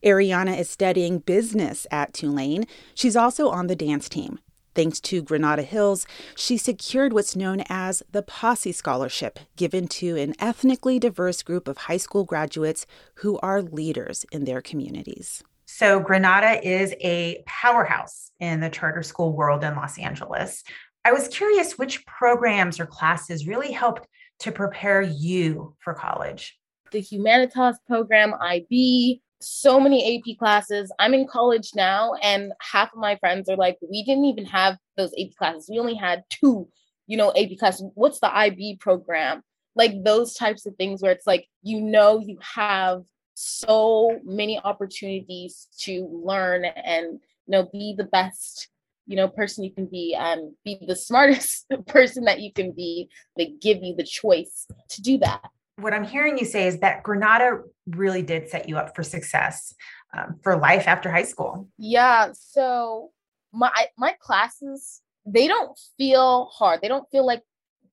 Ariana 0.02 0.58
is 0.58 0.70
studying 0.70 1.18
business 1.18 1.86
at 1.90 2.14
Tulane. 2.14 2.66
She's 2.94 3.14
also 3.14 3.50
on 3.50 3.66
the 3.66 3.76
dance 3.76 4.08
team. 4.08 4.38
Thanks 4.74 4.98
to 5.00 5.20
Granada 5.20 5.62
Hills, 5.62 6.06
she 6.34 6.56
secured 6.56 7.12
what's 7.12 7.36
known 7.36 7.62
as 7.68 8.02
the 8.10 8.22
Posse 8.22 8.72
Scholarship, 8.72 9.38
given 9.56 9.86
to 9.88 10.16
an 10.16 10.34
ethnically 10.38 10.98
diverse 10.98 11.42
group 11.42 11.68
of 11.68 11.76
high 11.76 11.96
school 11.98 12.24
graduates 12.24 12.86
who 13.16 13.38
are 13.40 13.60
leaders 13.60 14.24
in 14.32 14.44
their 14.44 14.62
communities. 14.62 15.42
So, 15.66 15.98
Granada 16.00 16.66
is 16.66 16.94
a 17.00 17.42
powerhouse 17.44 18.31
in 18.38 18.61
the 18.61 18.70
charter 18.70 19.02
school 19.02 19.33
world 19.33 19.64
in 19.64 19.74
Los 19.74 19.98
Angeles. 19.98 20.62
I 21.05 21.12
was 21.12 21.29
curious 21.29 21.76
which 21.76 22.07
programs 22.07 22.81
or 22.81 22.87
classes 22.87 23.46
really 23.46 23.72
helped 23.72 24.07
to 24.40 24.52
prepare 24.52 25.02
you 25.02 25.74
for 25.81 25.92
college. 25.92 26.57
The 26.92 27.02
Humanitas 27.02 27.76
program, 27.87 28.35
IB, 28.40 29.20
so 29.40 29.81
many 29.81 30.18
AP 30.18 30.38
classes. 30.38 30.92
I'm 30.98 31.14
in 31.14 31.26
college 31.26 31.72
now, 31.74 32.14
and 32.22 32.52
half 32.61 32.92
of 32.92 32.98
my 32.98 33.16
friends 33.16 33.48
are 33.48 33.57
like, 33.57 33.76
we 33.81 34.05
didn't 34.05 34.24
even 34.26 34.46
have 34.46 34.79
those 34.96 35.12
AP 35.18 35.35
classes. 35.37 35.68
We 35.70 35.79
only 35.79 35.94
had 35.94 36.22
two, 36.31 36.68
you 37.07 37.16
know, 37.16 37.33
AP 37.37 37.59
classes. 37.59 37.90
What's 37.94 38.20
the 38.20 38.35
IB 38.35 38.79
program? 38.81 39.42
Like 39.74 40.05
those 40.05 40.35
types 40.35 40.64
of 40.64 40.76
things 40.76 41.02
where 41.02 41.12
it's 41.12 41.26
like, 41.26 41.46
you 41.62 41.81
know, 41.81 42.18
you 42.18 42.38
have 42.55 43.02
so 43.38 44.18
many 44.25 44.59
opportunities 44.59 45.68
to 45.81 46.09
learn 46.11 46.64
and, 46.64 47.20
you 47.46 47.49
know, 47.49 47.68
be 47.72 47.94
the 47.96 48.05
best 48.05 48.68
you 49.09 49.14
know 49.14 49.29
person 49.29 49.62
you 49.62 49.70
can 49.70 49.87
be 49.87 50.16
and 50.18 50.53
be 50.64 50.81
the 50.85 50.96
smartest 50.96 51.64
person 51.87 52.25
that 52.25 52.40
you 52.40 52.53
can 52.53 52.72
be 52.72 53.09
they 53.37 53.55
give 53.61 53.79
you 53.81 53.94
the 53.94 54.03
choice 54.03 54.66
to 54.88 55.01
do 55.01 55.16
that 55.16 55.49
what 55.79 55.92
I'm 55.92 56.05
hearing 56.05 56.38
you 56.38 56.44
say 56.44 56.66
is 56.66 56.79
that 56.81 57.03
Granada 57.03 57.62
really 57.87 58.22
did 58.22 58.49
set 58.49 58.68
you 58.68 58.79
up 58.79 58.96
for 58.96 59.03
success 59.03 59.75
um, 60.16 60.38
for 60.42 60.57
life 60.57 60.88
after 60.88 61.11
high 61.11 61.25
school. 61.25 61.68
Yeah. 61.79 62.31
So 62.33 63.11
my 63.53 63.70
my 63.96 64.14
classes 64.20 65.03
they 65.27 65.49
don't 65.49 65.79
feel 65.99 66.46
hard. 66.46 66.81
They 66.81 66.88
don't 66.88 67.09
feel 67.11 67.27
like 67.27 67.42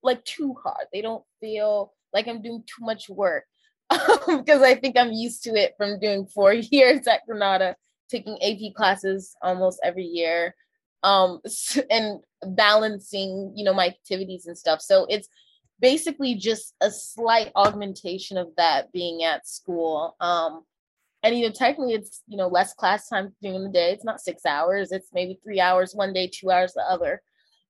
like 0.01 0.23
too 0.23 0.55
hard. 0.63 0.87
They 0.93 1.01
don't 1.01 1.23
feel 1.39 1.93
like 2.13 2.27
I'm 2.27 2.41
doing 2.41 2.63
too 2.65 2.85
much 2.85 3.09
work 3.09 3.45
because 4.27 4.61
I 4.61 4.75
think 4.75 4.97
I'm 4.97 5.11
used 5.11 5.43
to 5.43 5.51
it 5.51 5.73
from 5.77 5.99
doing 5.99 6.25
four 6.25 6.53
years 6.71 7.07
at 7.07 7.25
Granada, 7.25 7.75
taking 8.09 8.37
AP 8.41 8.73
classes 8.75 9.35
almost 9.41 9.79
every 9.83 10.05
year, 10.05 10.55
um, 11.03 11.41
and 11.89 12.21
balancing 12.45 13.53
you 13.55 13.63
know 13.63 13.73
my 13.73 13.87
activities 13.87 14.47
and 14.47 14.57
stuff. 14.57 14.81
So 14.81 15.05
it's 15.09 15.27
basically 15.79 16.35
just 16.35 16.75
a 16.81 16.89
slight 16.89 17.51
augmentation 17.55 18.37
of 18.37 18.47
that 18.57 18.91
being 18.93 19.23
at 19.23 19.47
school. 19.47 20.15
Um, 20.21 20.63
and 21.23 21.37
you 21.37 21.45
know, 21.45 21.51
technically, 21.51 21.93
it's 21.93 22.21
you 22.27 22.37
know 22.37 22.47
less 22.47 22.73
class 22.73 23.07
time 23.07 23.33
during 23.41 23.63
the 23.63 23.69
day. 23.69 23.91
It's 23.91 24.05
not 24.05 24.21
six 24.21 24.45
hours. 24.45 24.91
It's 24.91 25.09
maybe 25.13 25.39
three 25.43 25.59
hours 25.59 25.93
one 25.93 26.13
day, 26.13 26.27
two 26.27 26.51
hours 26.51 26.73
the 26.73 26.81
other. 26.81 27.21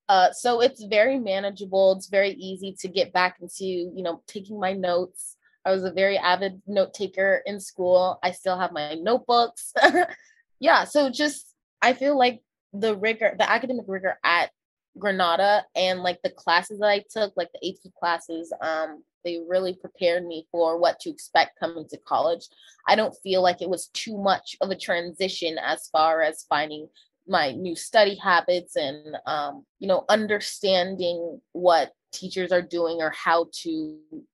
Uh, 0.10 0.32
so 0.32 0.62
it's 0.62 0.84
very 0.84 1.18
manageable. 1.20 1.94
It's 1.94 2.08
very 2.08 2.32
easy 2.32 2.76
to 2.80 2.88
get 2.88 3.14
back 3.14 3.38
into 3.42 3.64
you 3.64 4.04
know 4.04 4.22
taking 4.28 4.60
my 4.60 4.74
notes. 4.74 5.33
I 5.66 5.72
was 5.72 5.84
a 5.84 5.92
very 5.92 6.18
avid 6.18 6.62
note 6.68 6.94
taker 6.94 7.42
in 7.46 7.60
school. 7.60 8.20
I 8.24 8.32
still 8.32 8.58
have 8.58 8.72
my 8.72 8.96
notebooks. 8.96 9.74
yeah, 10.60 10.84
so 10.84 11.10
just 11.10 11.54
I 11.82 11.94
feel 11.94 12.18
like 12.18 12.42
the 12.74 12.96
rigor, 12.96 13.36
the 13.38 13.50
academic 13.50 13.86
rigor 13.88 14.18
at 14.24 14.52
Granada 14.98 15.66
and 15.76 16.02
like 16.02 16.22
the 16.22 16.30
classes 16.30 16.80
that 16.80 16.90
I 16.90 17.04
took, 17.10 17.34
like 17.36 17.50
the 17.54 17.70
AP 17.70 17.94
classes, 18.00 18.54
um, 18.62 19.04
they 19.24 19.40
really 19.48 19.74
prepared 19.74 20.26
me 20.26 20.48
for 20.52 20.78
what 20.78 21.00
to 21.02 21.10
expect 21.10 21.60
coming 21.60 21.88
to 21.90 21.98
college. 21.98 22.48
I 22.88 22.96
don't 22.96 23.16
feel 23.24 23.42
like 23.42 23.62
it 23.62 23.70
was 23.70 23.88
too 23.88 24.18
much 24.18 24.58
of 24.62 24.70
a 24.70 24.76
transition 24.76 25.58
as 25.58 25.88
far 25.88 26.22
as 26.22 26.46
finding 26.50 26.90
my 27.28 27.52
new 27.52 27.76
study 27.76 28.16
habits 28.16 28.76
and 28.76 29.18
um, 29.26 29.66
you 29.80 29.88
know 29.88 30.06
understanding 30.10 31.40
what 31.52 31.94
teachers 32.12 32.52
are 32.52 32.62
doing 32.62 33.02
or 33.02 33.12
how 33.12 33.48
to 33.52 33.70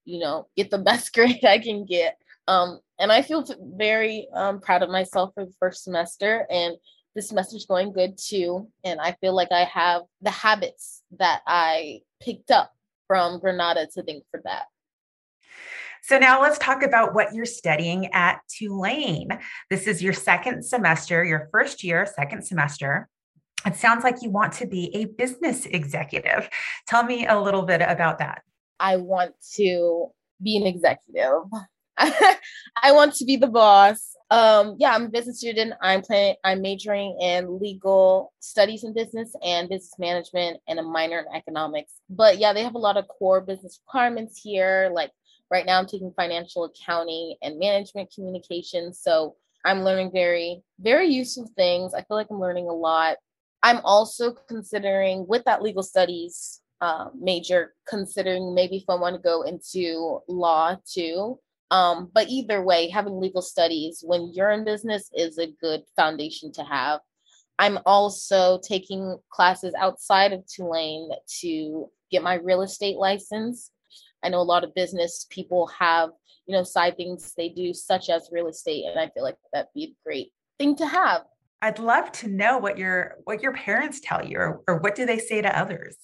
you 0.06 0.20
know 0.20 0.48
get 0.56 0.70
the 0.70 0.78
best 0.90 1.14
grade 1.14 1.46
I 1.46 1.60
can 1.60 1.86
get. 1.86 2.18
Um, 2.48 2.80
and 3.00 3.12
I 3.12 3.22
feel 3.22 3.46
very 3.78 4.28
um, 4.34 4.60
proud 4.60 4.82
of 4.82 4.90
myself 4.90 5.34
for 5.36 5.46
the 5.46 5.54
first 5.60 5.84
semester 5.84 6.48
and 6.50 6.76
this 7.16 7.32
message 7.32 7.68
going 7.68 7.94
good 7.94 8.18
too. 8.18 8.68
And 8.84 9.00
I 9.00 9.16
feel 9.22 9.36
like 9.36 9.52
I 9.52 9.66
have 9.66 10.04
the 10.22 10.32
habits 10.32 11.04
that 11.20 11.42
I 11.46 12.02
picked 12.20 12.50
up 12.50 12.74
from 13.08 13.40
Granada 13.40 13.88
to 13.94 14.04
think 14.04 14.24
for 14.32 14.42
that. 14.46 14.66
So 16.04 16.18
now 16.18 16.42
let's 16.42 16.58
talk 16.58 16.84
about 16.84 17.14
what 17.14 17.34
you're 17.34 17.46
studying 17.46 18.08
at 18.14 18.40
Tulane. 18.50 19.30
This 19.70 19.88
is 19.88 20.02
your 20.02 20.14
second 20.14 20.64
semester, 20.64 21.24
your 21.24 21.50
first 21.52 21.84
year, 21.84 22.06
second 22.06 22.44
semester. 22.44 23.08
It 23.66 23.76
sounds 23.76 24.04
like 24.04 24.22
you 24.22 24.30
want 24.30 24.54
to 24.54 24.68
be 24.68 24.96
a 24.96 25.06
business 25.06 25.66
executive. 25.66 26.50
Tell 26.88 27.04
me 27.04 27.28
a 27.28 27.40
little 27.40 27.64
bit 27.64 27.82
about 27.82 28.20
that. 28.20 28.42
I 28.80 28.98
want 28.98 29.34
to 29.56 30.08
be 30.42 30.58
an 30.58 30.66
executive. 30.66 31.44
I 31.98 32.92
want 32.92 33.16
to 33.16 33.26
be 33.26 33.36
the 33.36 33.48
boss. 33.48 34.16
Um, 34.32 34.76
yeah, 34.80 34.92
I'm 34.92 35.06
a 35.06 35.10
business 35.10 35.40
student. 35.40 35.74
I'm 35.82 36.02
planning. 36.02 36.36
I'm 36.46 36.62
majoring 36.62 37.18
in 37.20 37.60
legal 37.60 38.32
studies 38.40 38.84
in 38.84 38.94
business 38.94 39.34
and 39.44 39.68
business 39.68 39.96
management, 39.98 40.60
and 40.68 40.80
a 40.80 40.84
minor 40.84 41.20
in 41.20 41.26
economics. 41.36 41.92
But 42.10 42.38
yeah, 42.38 42.54
they 42.54 42.64
have 42.64 42.76
a 42.76 42.80
lot 42.80 42.96
of 42.96 43.08
core 43.08 43.42
business 43.42 43.82
requirements 43.86 44.40
here, 44.42 44.92
like 44.94 45.12
Right 45.52 45.66
now, 45.66 45.80
I'm 45.80 45.88
taking 45.88 46.14
financial 46.16 46.66
accounting 46.66 47.36
and 47.42 47.60
management 47.60 48.14
communication. 48.14 48.94
So 48.94 49.36
I'm 49.66 49.84
learning 49.84 50.12
very, 50.12 50.62
very 50.80 51.08
useful 51.08 51.50
things. 51.56 51.94
I 51.94 52.04
feel 52.04 52.18
like 52.18 52.28
I'm 52.30 52.40
learning 52.40 52.70
a 52.70 52.74
lot. 52.74 53.18
I'm 53.62 53.82
also 53.84 54.34
considering, 54.48 55.26
with 55.28 55.44
that 55.46 55.62
legal 55.62 55.84
studies 55.84 56.62
uh, 56.82 57.10
major, 57.20 57.74
considering 57.88 58.56
maybe 58.56 58.78
if 58.78 58.86
I 58.88 58.96
want 58.96 59.16
to 59.16 59.22
go 59.22 59.42
into 59.42 60.20
law 60.28 60.78
too. 60.90 61.40
Um, 61.72 62.10
but 62.14 62.30
either 62.30 62.64
way, 62.64 62.90
having 62.90 63.20
legal 63.20 63.42
studies 63.42 64.02
when 64.06 64.32
you're 64.34 64.52
in 64.52 64.64
business 64.64 65.10
is 65.14 65.38
a 65.38 65.54
good 65.62 65.84
foundation 65.96 66.52
to 66.54 66.64
have. 66.64 67.02
I'm 67.60 67.80
also 67.86 68.60
taking 68.64 69.18
classes 69.30 69.74
outside 69.78 70.32
of 70.32 70.48
Tulane 70.48 71.10
to 71.42 71.90
get 72.10 72.24
my 72.24 72.36
real 72.36 72.62
estate 72.62 72.96
license. 72.96 73.72
I 74.24 74.30
know 74.30 74.40
a 74.40 74.44
lot 74.44 74.64
of 74.64 74.76
business 74.76 75.26
people 75.30 75.68
have, 75.68 76.10
you 76.46 76.56
know, 76.56 76.64
side 76.64 76.98
things 76.98 77.34
they 77.38 77.50
do, 77.50 77.74
such 77.74 78.10
as 78.10 78.30
real 78.32 78.48
estate, 78.48 78.86
and 78.86 79.00
I 79.00 79.10
feel 79.10 79.24
like 79.24 79.38
that'd 79.54 79.70
be 79.74 79.84
a 79.86 79.96
great 80.06 80.32
thing 80.58 80.76
to 80.78 80.86
have. 80.86 81.22
I'd 81.62 81.80
love 81.80 82.12
to 82.14 82.28
know 82.28 82.58
what 82.58 82.78
your 82.78 83.18
what 83.26 83.42
your 83.42 83.54
parents 83.54 84.00
tell 84.02 84.26
you, 84.26 84.38
or, 84.38 84.62
or 84.68 84.78
what 84.80 84.96
do 84.96 85.06
they 85.06 85.20
say 85.20 85.42
to 85.42 85.60
others 85.60 85.96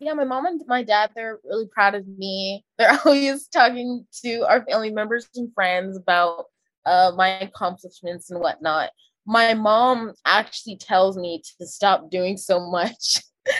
yeah, 0.00 0.12
my 0.12 0.24
mom 0.24 0.46
and 0.46 0.60
my 0.66 0.82
dad, 0.82 1.10
they're 1.14 1.40
really 1.44 1.66
proud 1.66 1.94
of 1.94 2.06
me. 2.06 2.64
They're 2.78 2.98
always 3.04 3.48
talking 3.48 4.06
to 4.24 4.40
our 4.48 4.64
family 4.64 4.90
members 4.90 5.28
and 5.34 5.52
friends 5.54 5.96
about 5.96 6.46
uh, 6.84 7.12
my 7.16 7.28
accomplishments 7.40 8.30
and 8.30 8.40
whatnot. 8.40 8.90
My 9.26 9.54
mom 9.54 10.12
actually 10.26 10.76
tells 10.76 11.16
me 11.16 11.42
to 11.58 11.66
stop 11.66 12.10
doing 12.10 12.36
so 12.36 12.60
much. 12.70 13.22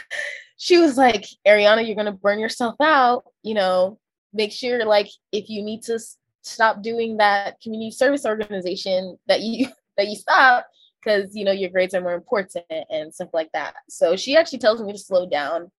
she 0.56 0.78
was 0.78 0.96
like, 0.96 1.26
Ariana, 1.46 1.86
you're 1.86 1.96
going 1.96 2.06
to 2.06 2.12
burn 2.12 2.38
yourself 2.38 2.74
out. 2.80 3.24
You 3.42 3.54
know, 3.54 3.98
make 4.32 4.52
sure, 4.52 4.84
like, 4.84 5.08
if 5.32 5.48
you 5.48 5.62
need 5.62 5.82
to 5.84 5.98
stop 6.42 6.82
doing 6.82 7.16
that 7.18 7.60
community 7.60 7.90
service 7.90 8.26
organization, 8.26 9.18
that 9.26 9.40
you 9.40 9.68
that 9.96 10.08
you 10.08 10.16
stop 10.16 10.66
because 11.02 11.36
you 11.36 11.44
know 11.44 11.52
your 11.52 11.70
grades 11.70 11.94
are 11.94 12.00
more 12.00 12.14
important 12.14 12.64
and 12.90 13.14
stuff 13.14 13.28
like 13.32 13.50
that. 13.52 13.74
So 13.88 14.16
she 14.16 14.36
actually 14.36 14.58
tells 14.58 14.82
me 14.82 14.92
to 14.92 14.98
slow 14.98 15.28
down 15.28 15.70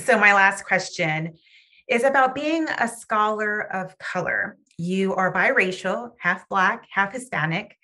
so, 0.00 0.18
my 0.18 0.32
last 0.32 0.64
question 0.64 1.34
is 1.88 2.04
about 2.04 2.34
being 2.34 2.66
a 2.78 2.88
scholar 2.88 3.60
of 3.72 3.98
color. 3.98 4.56
You 4.78 5.14
are 5.14 5.32
biracial, 5.32 6.12
half 6.18 6.48
Black, 6.48 6.86
half 6.90 7.12
Hispanic. 7.12 7.76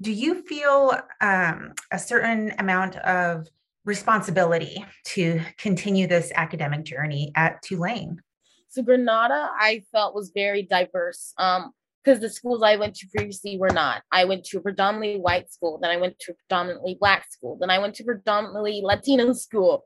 Do 0.00 0.12
you 0.12 0.42
feel 0.42 0.96
um, 1.20 1.72
a 1.90 1.98
certain 1.98 2.52
amount 2.58 2.96
of 2.96 3.48
responsibility 3.86 4.84
to 5.04 5.40
continue 5.56 6.06
this 6.06 6.30
academic 6.34 6.84
journey 6.84 7.32
at 7.34 7.62
Tulane? 7.62 8.20
So, 8.68 8.82
Granada, 8.82 9.48
I 9.58 9.84
felt 9.92 10.14
was 10.14 10.32
very 10.34 10.62
diverse. 10.62 11.32
Um, 11.38 11.72
because 12.04 12.20
the 12.20 12.30
schools 12.30 12.62
I 12.62 12.76
went 12.76 12.94
to 12.96 13.08
previously 13.08 13.58
were 13.58 13.70
not. 13.70 14.00
I 14.12 14.26
went 14.26 14.44
to 14.44 14.58
a 14.58 14.60
predominantly 14.60 15.20
white 15.20 15.52
school, 15.52 15.78
then 15.82 15.90
I 15.90 15.96
went 15.96 16.16
to 16.20 16.32
a 16.32 16.34
predominantly 16.36 16.96
black 17.00 17.26
school, 17.32 17.58
then 17.60 17.68
I 17.68 17.80
went 17.80 17.96
to 17.96 18.04
a 18.04 18.06
predominantly 18.06 18.80
Latino 18.80 19.32
school. 19.32 19.84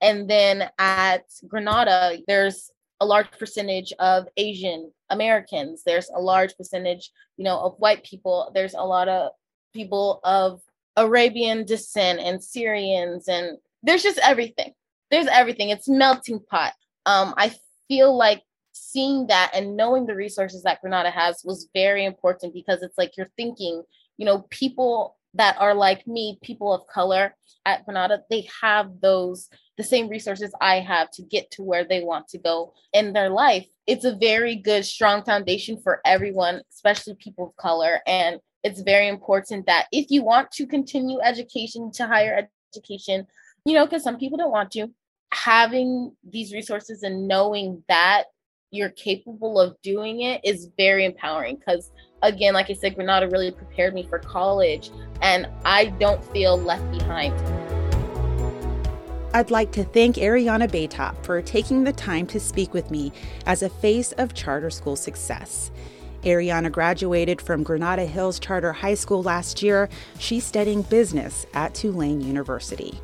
And 0.00 0.28
then 0.28 0.68
at 0.80 1.22
Granada, 1.46 2.18
there's 2.26 2.72
a 3.00 3.06
large 3.06 3.30
percentage 3.38 3.92
of 4.00 4.26
Asian 4.36 4.90
Americans. 5.08 5.82
There's 5.86 6.10
a 6.12 6.20
large 6.20 6.56
percentage, 6.56 7.12
you 7.36 7.44
know, 7.44 7.60
of 7.60 7.76
white 7.78 8.02
people. 8.02 8.50
There's 8.52 8.74
a 8.74 8.82
lot 8.82 9.08
of 9.08 9.30
people 9.72 10.18
of 10.24 10.60
Arabian 10.96 11.64
descent 11.64 12.20
and 12.20 12.42
Syrians, 12.42 13.28
and 13.28 13.58
there's 13.82 14.02
just 14.02 14.18
everything. 14.22 14.72
There's 15.10 15.26
everything. 15.26 15.70
It's 15.70 15.88
melting 15.88 16.40
pot. 16.50 16.72
Um, 17.06 17.34
I 17.36 17.52
feel 17.88 18.16
like 18.16 18.42
seeing 18.72 19.26
that 19.26 19.52
and 19.54 19.76
knowing 19.76 20.06
the 20.06 20.16
resources 20.16 20.62
that 20.62 20.80
Granada 20.80 21.10
has 21.10 21.42
was 21.44 21.68
very 21.74 22.04
important 22.04 22.54
because 22.54 22.82
it's 22.82 22.96
like 22.96 23.16
you're 23.16 23.30
thinking, 23.36 23.82
you 24.16 24.26
know, 24.26 24.46
people 24.50 25.16
that 25.34 25.56
are 25.58 25.74
like 25.74 26.06
me, 26.06 26.38
people 26.42 26.72
of 26.72 26.86
color 26.86 27.34
at 27.64 27.84
Granada, 27.84 28.22
they 28.28 28.48
have 28.60 29.00
those 29.00 29.48
the 29.78 29.84
same 29.84 30.08
resources 30.08 30.52
I 30.60 30.80
have 30.80 31.10
to 31.12 31.22
get 31.22 31.50
to 31.52 31.62
where 31.62 31.84
they 31.84 32.02
want 32.02 32.28
to 32.28 32.38
go 32.38 32.74
in 32.92 33.12
their 33.12 33.30
life. 33.30 33.66
It's 33.86 34.04
a 34.04 34.16
very 34.16 34.56
good, 34.56 34.84
strong 34.84 35.24
foundation 35.24 35.80
for 35.80 36.00
everyone, 36.04 36.62
especially 36.70 37.14
people 37.14 37.48
of 37.48 37.56
color. 37.56 38.00
And 38.06 38.38
it's 38.64 38.80
very 38.80 39.08
important 39.08 39.66
that 39.66 39.86
if 39.92 40.10
you 40.10 40.22
want 40.22 40.50
to 40.52 40.66
continue 40.66 41.20
education 41.20 41.90
to 41.92 42.06
higher 42.06 42.48
education, 42.74 43.26
you 43.64 43.74
know, 43.74 43.84
because 43.84 44.02
some 44.02 44.18
people 44.18 44.38
don't 44.38 44.50
want 44.50 44.70
to, 44.72 44.88
having 45.32 46.12
these 46.28 46.52
resources 46.52 47.02
and 47.02 47.26
knowing 47.26 47.82
that 47.88 48.24
you're 48.70 48.90
capable 48.90 49.60
of 49.60 49.76
doing 49.82 50.22
it 50.22 50.40
is 50.44 50.68
very 50.76 51.04
empowering 51.04 51.56
because 51.56 51.90
again 52.22 52.54
like 52.54 52.70
i 52.70 52.72
said 52.72 52.94
granada 52.94 53.28
really 53.28 53.50
prepared 53.50 53.92
me 53.94 54.02
for 54.02 54.18
college 54.18 54.90
and 55.20 55.46
i 55.64 55.86
don't 55.86 56.24
feel 56.32 56.56
left 56.56 56.90
behind 56.90 57.34
I'd 59.34 59.50
like 59.50 59.72
to 59.72 59.84
thank 59.84 60.16
Ariana 60.16 60.68
Baytop 60.68 61.24
for 61.24 61.40
taking 61.40 61.84
the 61.84 61.92
time 61.94 62.26
to 62.26 62.38
speak 62.38 62.74
with 62.74 62.90
me 62.90 63.12
as 63.46 63.62
a 63.62 63.70
face 63.70 64.12
of 64.12 64.34
charter 64.34 64.68
school 64.68 64.94
success. 64.94 65.70
Ariana 66.24 66.70
graduated 66.70 67.40
from 67.40 67.62
Granada 67.62 68.06
Hills 68.06 68.38
Charter 68.38 68.72
High 68.72 68.94
School 68.94 69.22
last 69.22 69.62
year. 69.62 69.88
She's 70.18 70.44
studying 70.44 70.82
business 70.82 71.46
at 71.54 71.74
Tulane 71.74 72.20
University. 72.20 73.00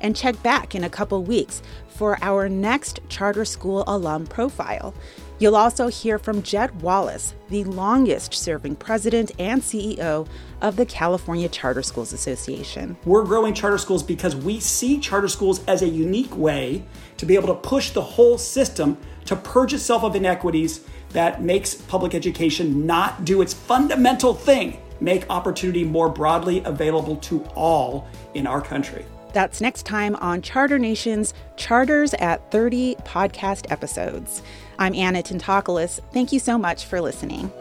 And 0.00 0.14
check 0.14 0.40
back 0.42 0.74
in 0.74 0.84
a 0.84 0.90
couple 0.90 1.22
weeks 1.24 1.60
for 1.88 2.16
our 2.22 2.48
next 2.48 3.00
charter 3.08 3.44
school 3.44 3.84
alum 3.86 4.26
profile. 4.26 4.94
You'll 5.40 5.56
also 5.56 5.88
hear 5.88 6.18
from 6.18 6.42
Jed 6.42 6.82
Wallace, 6.82 7.34
the 7.48 7.64
longest 7.64 8.34
serving 8.34 8.76
president 8.76 9.32
and 9.38 9.62
CEO 9.62 10.26
of 10.60 10.76
the 10.76 10.86
California 10.86 11.48
Charter 11.48 11.82
Schools 11.82 12.12
Association. 12.12 12.96
We're 13.04 13.24
growing 13.24 13.54
charter 13.54 13.78
schools 13.78 14.02
because 14.02 14.34
we 14.34 14.58
see 14.58 14.98
charter 14.98 15.28
schools 15.28 15.64
as 15.66 15.82
a 15.82 15.88
unique 15.88 16.36
way 16.36 16.84
to 17.18 17.26
be 17.26 17.34
able 17.34 17.48
to 17.48 17.54
push 17.54 17.90
the 17.90 18.02
whole 18.02 18.38
system 18.38 18.96
to 19.26 19.36
purge 19.36 19.74
itself 19.74 20.02
of 20.04 20.16
inequities 20.16 20.84
that 21.10 21.42
makes 21.42 21.74
public 21.74 22.14
education 22.14 22.86
not 22.86 23.24
do 23.24 23.42
its 23.42 23.54
fundamental 23.54 24.34
thing 24.34 24.80
make 25.00 25.28
opportunity 25.30 25.84
more 25.84 26.08
broadly 26.08 26.62
available 26.64 27.16
to 27.16 27.44
all 27.54 28.08
in 28.34 28.46
our 28.46 28.60
country. 28.60 29.04
That's 29.32 29.60
next 29.60 29.84
time 29.84 30.16
on 30.16 30.42
Charter 30.42 30.78
Nation's 30.78 31.34
Charters 31.56 32.14
at 32.14 32.50
30 32.50 32.96
podcast 33.04 33.70
episodes. 33.70 34.42
I'm 34.78 34.94
Anna 34.94 35.22
Tentopoulos. 35.22 36.00
Thank 36.12 36.32
you 36.32 36.38
so 36.38 36.56
much 36.58 36.86
for 36.86 37.00
listening. 37.00 37.52